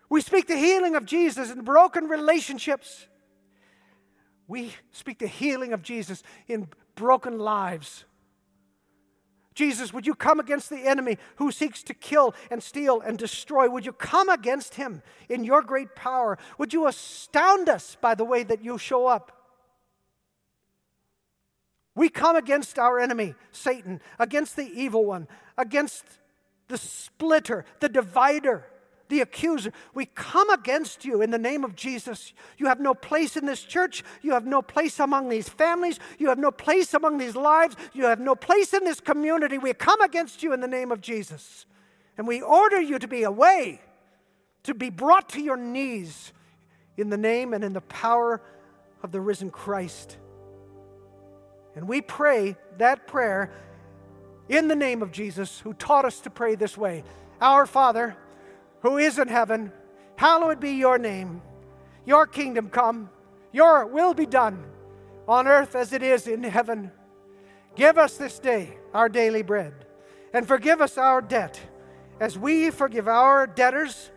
We 0.09 0.22
speak 0.22 0.46
the 0.46 0.57
healing 0.57 0.96
of 0.96 1.05
Jesus 1.05 1.50
in 1.50 1.64
broken 1.64 2.09
relationships. 2.09 3.07
We 4.48 4.72
speak 4.90 5.18
the 5.18 5.26
healing 5.26 5.74
of 5.74 5.83
Jesus 5.83 6.22
in 6.48 6.68
broken 6.94 7.38
lives. 7.38 8.07
Jesus, 9.55 9.92
would 9.92 10.07
you 10.07 10.14
come 10.14 10.40
against 10.40 10.70
the 10.70 10.88
enemy 10.88 11.18
who 11.37 11.53
seeks 11.53 11.83
to 11.83 11.92
kill 11.92 12.35
and 12.50 12.62
steal 12.62 13.03
and 13.03 13.18
destroy? 13.18 13.68
Would 13.68 13.85
you 13.85 13.92
come 13.92 14.31
against 14.31 14.76
him 14.76 15.03
in 15.29 15.44
your 15.44 15.61
great 15.61 15.94
power? 15.94 16.38
Would 16.57 16.72
you 16.72 16.87
astound 16.87 17.68
us 17.68 17.98
by 18.00 18.14
the 18.14 18.24
way 18.24 18.44
that 18.44 18.64
you 18.64 18.79
show 18.79 19.07
up? 19.09 19.39
We 22.00 22.08
come 22.08 22.34
against 22.34 22.78
our 22.78 22.98
enemy, 22.98 23.34
Satan, 23.52 24.00
against 24.18 24.56
the 24.56 24.66
evil 24.74 25.04
one, 25.04 25.28
against 25.58 26.02
the 26.68 26.78
splitter, 26.78 27.66
the 27.80 27.90
divider, 27.90 28.64
the 29.10 29.20
accuser. 29.20 29.70
We 29.92 30.06
come 30.06 30.48
against 30.48 31.04
you 31.04 31.20
in 31.20 31.30
the 31.30 31.36
name 31.36 31.62
of 31.62 31.76
Jesus. 31.76 32.32
You 32.56 32.68
have 32.68 32.80
no 32.80 32.94
place 32.94 33.36
in 33.36 33.44
this 33.44 33.62
church. 33.62 34.02
You 34.22 34.32
have 34.32 34.46
no 34.46 34.62
place 34.62 34.98
among 34.98 35.28
these 35.28 35.50
families. 35.50 36.00
You 36.18 36.30
have 36.30 36.38
no 36.38 36.50
place 36.50 36.94
among 36.94 37.18
these 37.18 37.36
lives. 37.36 37.76
You 37.92 38.06
have 38.06 38.18
no 38.18 38.34
place 38.34 38.72
in 38.72 38.84
this 38.84 39.00
community. 39.00 39.58
We 39.58 39.74
come 39.74 40.00
against 40.00 40.42
you 40.42 40.54
in 40.54 40.60
the 40.60 40.66
name 40.66 40.90
of 40.90 41.02
Jesus. 41.02 41.66
And 42.16 42.26
we 42.26 42.40
order 42.40 42.80
you 42.80 42.98
to 42.98 43.08
be 43.08 43.24
away, 43.24 43.82
to 44.62 44.72
be 44.72 44.88
brought 44.88 45.28
to 45.34 45.42
your 45.42 45.58
knees 45.58 46.32
in 46.96 47.10
the 47.10 47.18
name 47.18 47.52
and 47.52 47.62
in 47.62 47.74
the 47.74 47.82
power 47.82 48.40
of 49.02 49.12
the 49.12 49.20
risen 49.20 49.50
Christ. 49.50 50.16
And 51.81 51.88
we 51.88 52.03
pray 52.03 52.57
that 52.77 53.07
prayer 53.07 53.51
in 54.51 54.69
the 54.69 54.77
name 54.77 55.01
of 55.01 55.12
Jesus, 55.12 55.61
who 55.61 55.73
taught 55.73 56.05
us 56.05 56.21
to 56.21 56.29
pray 56.29 56.55
this 56.55 56.77
way 56.77 57.05
Our 57.40 57.64
Father, 57.64 58.19
who 58.83 58.99
is 58.99 59.19
in 59.19 59.29
heaven, 59.29 59.73
Hallowed 60.16 60.61
be 60.61 60.73
your 60.73 60.99
name. 60.99 61.40
Your 62.05 62.27
kingdom 62.27 62.69
come. 62.69 63.09
Your 63.51 63.87
will 63.87 64.12
be 64.12 64.27
done 64.27 64.62
on 65.27 65.49
earth 65.49 65.75
as 65.75 65.95
it 65.95 66.03
is 66.03 66.27
in 66.27 66.43
heaven. 66.43 66.93
Give 67.77 67.97
us 67.97 68.19
this 68.19 68.38
day 68.38 68.77
our 68.93 69.09
daily 69.09 69.40
bread, 69.40 69.73
and 70.35 70.47
forgive 70.47 70.83
us 70.83 70.99
our 70.99 71.23
debt 71.23 71.59
as 72.21 72.38
we 72.38 72.69
forgive 72.69 73.09
our 73.09 73.47
debtors. 73.47 74.11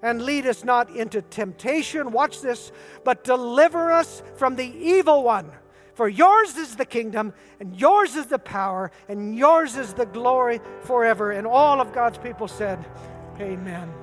And 0.00 0.22
lead 0.22 0.46
us 0.46 0.62
not 0.62 0.94
into 0.94 1.22
temptation, 1.22 2.12
watch 2.12 2.40
this, 2.40 2.70
but 3.02 3.24
deliver 3.24 3.90
us 3.90 4.22
from 4.36 4.54
the 4.54 4.72
evil 4.78 5.24
one. 5.24 5.50
For 5.94 6.08
yours 6.08 6.56
is 6.56 6.76
the 6.76 6.84
kingdom, 6.84 7.34
and 7.58 7.78
yours 7.78 8.16
is 8.16 8.26
the 8.26 8.38
power, 8.38 8.90
and 9.08 9.36
yours 9.36 9.76
is 9.76 9.94
the 9.94 10.06
glory 10.06 10.60
forever. 10.82 11.32
And 11.32 11.46
all 11.46 11.80
of 11.80 11.92
God's 11.92 12.18
people 12.18 12.48
said, 12.48 12.84
Amen. 13.40 13.99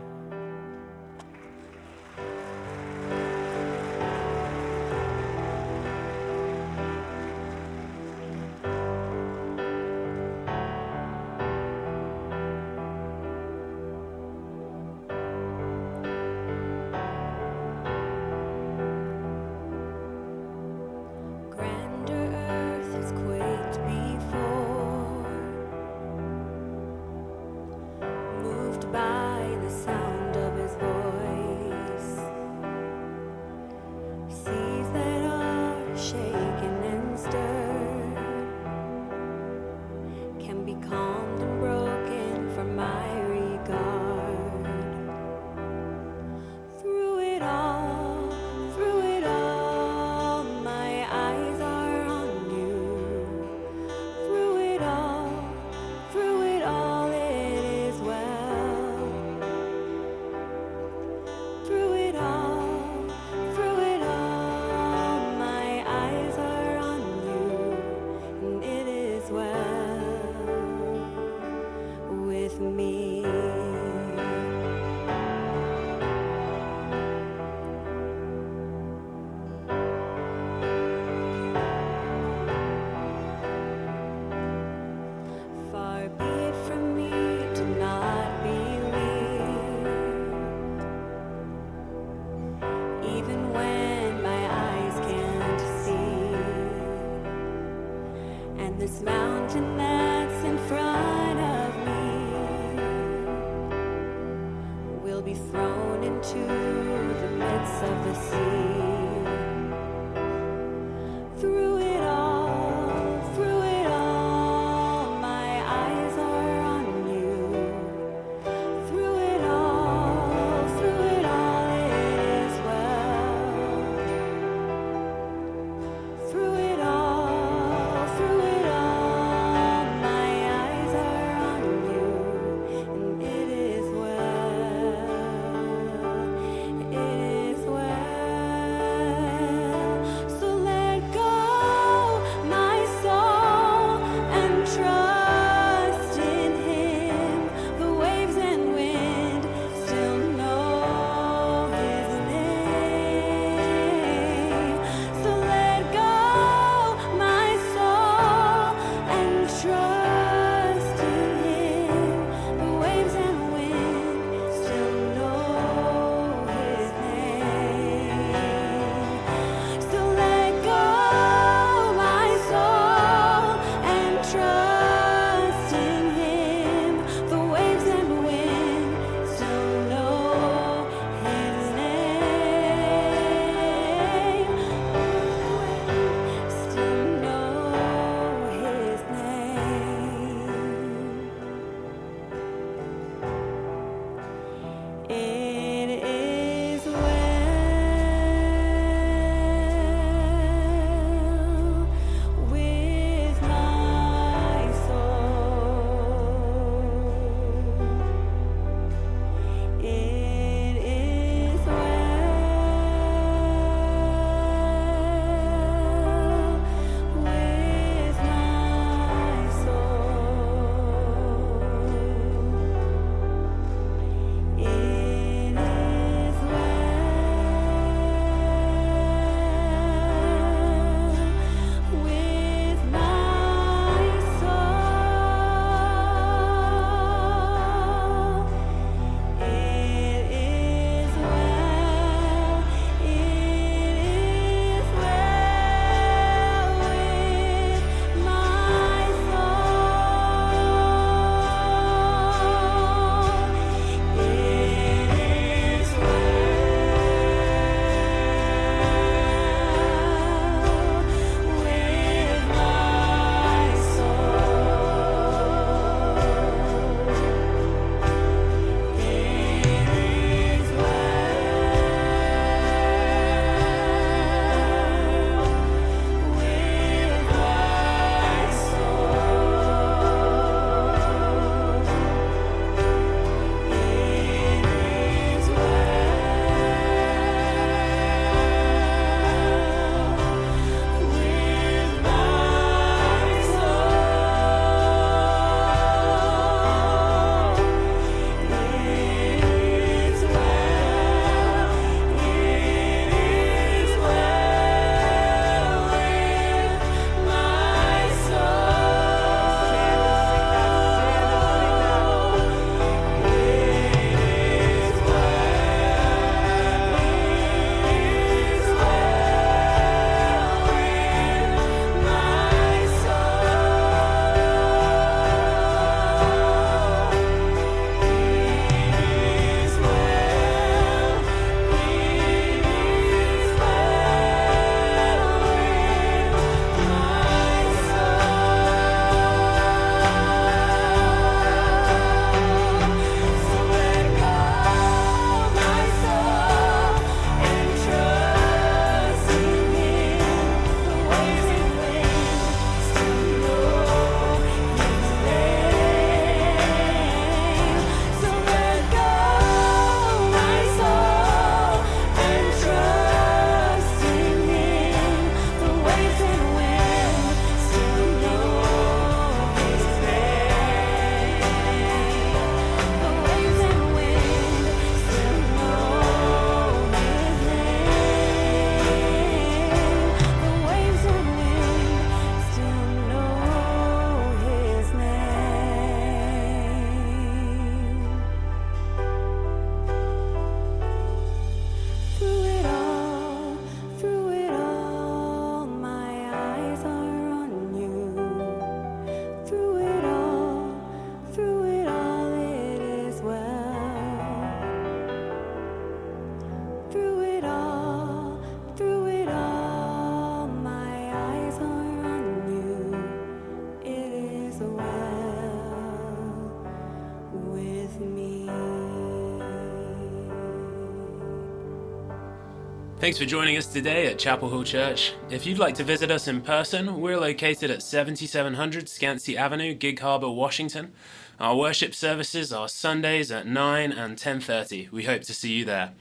Thanks 423.08 423.20
for 423.20 423.26
joining 423.26 423.56
us 423.56 423.68
today 423.68 424.08
at 424.08 424.20
Chapel 424.20 424.50
Hill 424.50 424.66
Church. 424.66 425.14
If 425.30 425.46
you'd 425.46 425.60
like 425.60 425.76
to 425.76 425.84
visit 425.86 426.12
us 426.12 426.28
in 426.28 426.42
person, 426.42 427.00
we're 427.00 427.18
located 427.18 427.72
at 427.72 427.82
7700 427.82 428.88
Skansie 428.88 429.38
Avenue, 429.38 429.74
Gig 429.74 430.02
Harbor, 430.02 430.30
Washington. 430.30 430.92
Our 431.40 431.56
worship 431.56 431.96
services 431.96 432.52
are 432.52 432.68
Sundays 432.68 433.32
at 433.32 433.48
9 433.48 433.94
and 433.94 434.18
10:30. 434.18 434.90
We 434.92 435.06
hope 435.06 435.22
to 435.22 435.34
see 435.34 435.54
you 435.54 435.64
there. 435.64 435.94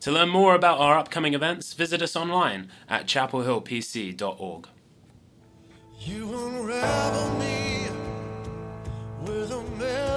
To 0.00 0.10
learn 0.10 0.30
more 0.30 0.54
about 0.54 0.78
our 0.78 0.96
upcoming 0.96 1.34
events, 1.34 1.74
visit 1.74 2.00
us 2.00 2.16
online 2.16 2.70
at 2.88 3.04
chapelhillpc.org. 3.06 4.68
You 6.00 6.34
unravel 6.34 7.38
me 7.40 7.88
with 9.20 9.52
a 9.52 9.62
melody. 9.76 10.13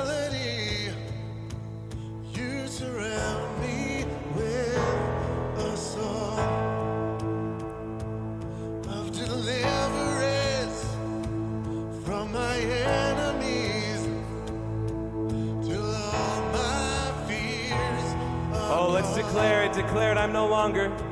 Longer. 20.57 21.06